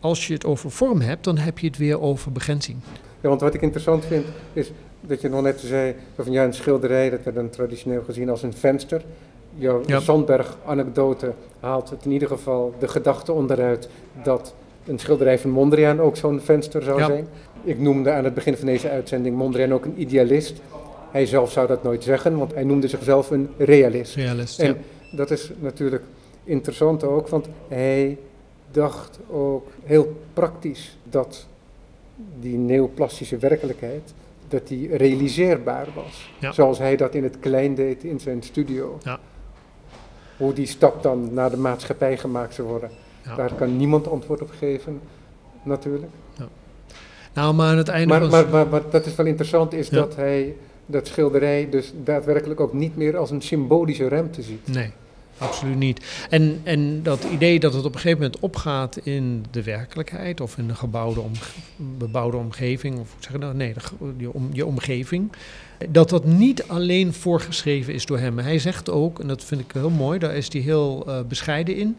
[0.00, 2.78] als je het over vorm hebt, dan heb je het weer over begrenzing.
[3.20, 4.70] Ja, want wat ik interessant vind is
[5.00, 8.42] dat je nog net zei van ja, een schilderij, dat werd dan traditioneel gezien als
[8.42, 9.02] een venster
[9.58, 10.00] jouw ja.
[10.00, 13.88] Sandberg-anekdote haalt het in ieder geval de gedachte onderuit
[14.22, 14.54] dat
[14.86, 17.28] een schilderij van Mondriaan ook zo'n venster zou zijn.
[17.62, 20.60] Ik noemde aan het begin van deze uitzending Mondriaan ook een idealist.
[21.10, 24.14] Hij zelf zou dat nooit zeggen, want hij noemde zichzelf een realist.
[24.14, 24.76] Realist, en
[25.12, 26.02] dat is natuurlijk
[26.44, 28.18] interessant ook, want hij
[28.70, 31.46] dacht ook heel praktisch dat
[32.40, 34.14] die neoplastische werkelijkheid,
[34.48, 36.54] dat die realiseerbaar was.
[36.54, 38.98] Zoals hij dat in het klein deed in zijn studio.
[39.02, 39.18] Ja
[40.36, 42.90] hoe die stap dan naar de maatschappij gemaakt zou worden.
[43.36, 45.00] Daar kan niemand antwoord op geven,
[45.62, 46.12] natuurlijk.
[46.38, 46.48] Ja.
[47.32, 50.16] Nou, maar aan het einde maar, maar, maar, maar, dat is wel interessant, is dat
[50.16, 50.56] hij
[50.86, 54.68] dat schilderij dus daadwerkelijk ook niet meer als een symbolische ruimte ziet.
[54.68, 54.92] Nee.
[55.38, 56.26] Absoluut niet.
[56.30, 60.58] En, en dat idee dat het op een gegeven moment opgaat in de werkelijkheid of
[60.58, 61.32] in een gebouwde om,
[61.76, 63.54] bebouwde omgeving, of hoe zeg je dat?
[63.54, 63.80] Nee, de,
[64.16, 65.32] je, om, je omgeving.
[65.88, 68.38] Dat dat niet alleen voorgeschreven is door hem.
[68.38, 71.76] Hij zegt ook, en dat vind ik heel mooi, daar is hij heel uh, bescheiden
[71.76, 71.96] in.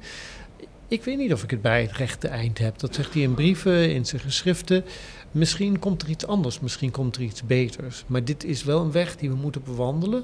[0.87, 2.79] Ik weet niet of ik het bij het rechte eind heb.
[2.79, 4.83] Dat zegt hij in brieven, in zijn geschriften.
[5.31, 8.03] Misschien komt er iets anders, misschien komt er iets beters.
[8.07, 10.23] Maar dit is wel een weg die we moeten bewandelen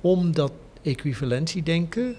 [0.00, 0.52] om dat
[0.82, 2.16] equivalentiedenken,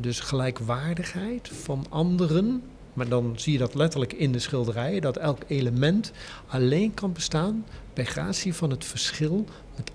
[0.00, 2.62] dus gelijkwaardigheid van anderen,
[2.92, 6.12] maar dan zie je dat letterlijk in de schilderijen, dat elk element
[6.46, 7.64] alleen kan bestaan
[7.94, 9.44] bij gratie van het verschil
[9.76, 9.90] met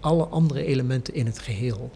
[0.00, 1.90] alle andere elementen in het geheel.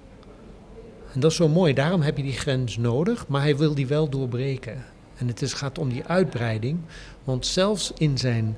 [1.12, 3.86] En dat is zo mooi, daarom heb je die grens nodig, maar hij wil die
[3.86, 4.84] wel doorbreken.
[5.16, 6.78] En het is, gaat om die uitbreiding,
[7.24, 8.56] want zelfs in zijn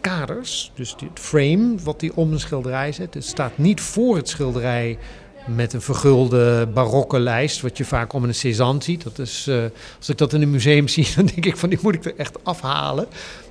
[0.00, 4.28] kaders, dus het frame wat hij om een schilderij zet, het staat niet voor het
[4.28, 4.98] schilderij
[5.46, 9.02] met een vergulde barokke lijst, wat je vaak om een Cézanne ziet.
[9.02, 9.64] Dat is, uh,
[9.98, 12.14] als ik dat in een museum zie, dan denk ik van die moet ik er
[12.16, 13.06] echt afhalen.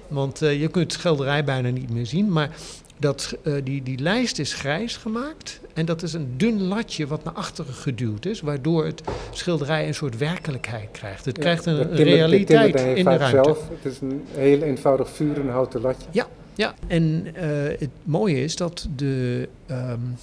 [0.08, 2.32] Want uh, je kunt het schilderij bijna niet meer zien.
[2.32, 2.50] Maar
[2.98, 5.60] dat, uh, die, die lijst is grijs gemaakt.
[5.74, 8.42] En dat is een dun latje wat naar achteren geduwd is.
[8.42, 11.26] Waardoor het schilderij een soort werkelijkheid krijgt.
[11.26, 13.42] Het ja, krijgt een, een realiteit in de ruimte.
[13.44, 13.60] Zelf.
[13.70, 16.08] Het is een heel eenvoudig vuur en houten latje.
[16.12, 17.42] Ja, ja, en uh,
[17.80, 19.50] het mooie is dat de.
[19.72, 20.16] Um,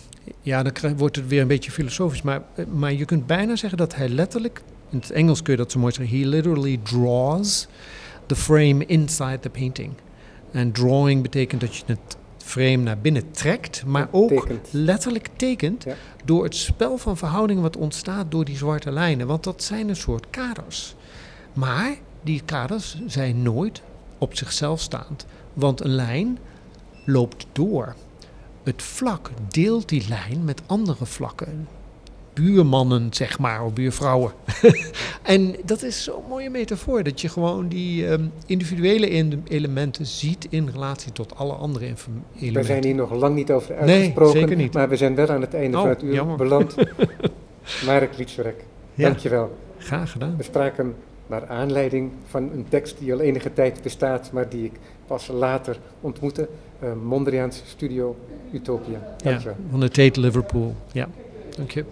[0.42, 3.94] ja, dan wordt het weer een beetje filosofisch, maar, maar je kunt bijna zeggen dat
[3.94, 4.62] hij letterlijk.
[4.90, 6.18] In het Engels kun je dat zo mooi zeggen.
[6.18, 7.68] He literally draws
[8.26, 9.92] the frame inside the painting.
[10.50, 14.68] En drawing betekent dat je het frame naar binnen trekt, maar ook tekent.
[14.70, 15.94] letterlijk tekent ja.
[16.24, 19.26] door het spel van verhoudingen wat ontstaat door die zwarte lijnen.
[19.26, 20.94] Want dat zijn een soort kaders.
[21.52, 23.82] Maar die kaders zijn nooit
[24.18, 25.26] op zichzelf staand.
[25.61, 26.38] Want een lijn
[27.04, 27.94] loopt door.
[28.62, 31.68] Het vlak deelt die lijn met andere vlakken.
[32.32, 34.32] Buurmannen, zeg maar, of buurvrouwen.
[35.22, 39.08] en dat is zo'n mooie metafoor, dat je gewoon die um, individuele
[39.44, 42.52] elementen ziet in relatie tot alle andere elementen.
[42.52, 44.72] We zijn hier nog lang niet over uitgesproken, nee, zeker niet.
[44.72, 46.36] maar we zijn wel aan het einde oh, van het uur jammer.
[46.36, 46.74] beland.
[47.86, 49.08] Marek Lietserek, ja.
[49.08, 49.56] dankjewel.
[49.78, 50.36] Graag gedaan.
[50.36, 50.94] We spraken
[51.30, 54.72] naar aanleiding van een tekst die al enige tijd bestaat, maar die ik
[55.06, 56.48] pas later ontmoette.
[56.82, 58.16] Uh, Mondriaans Studio
[58.52, 59.16] Utopia.
[59.24, 60.74] Ja, van de Tate Liverpool.
[60.92, 61.08] Ja,
[61.56, 61.84] dank je.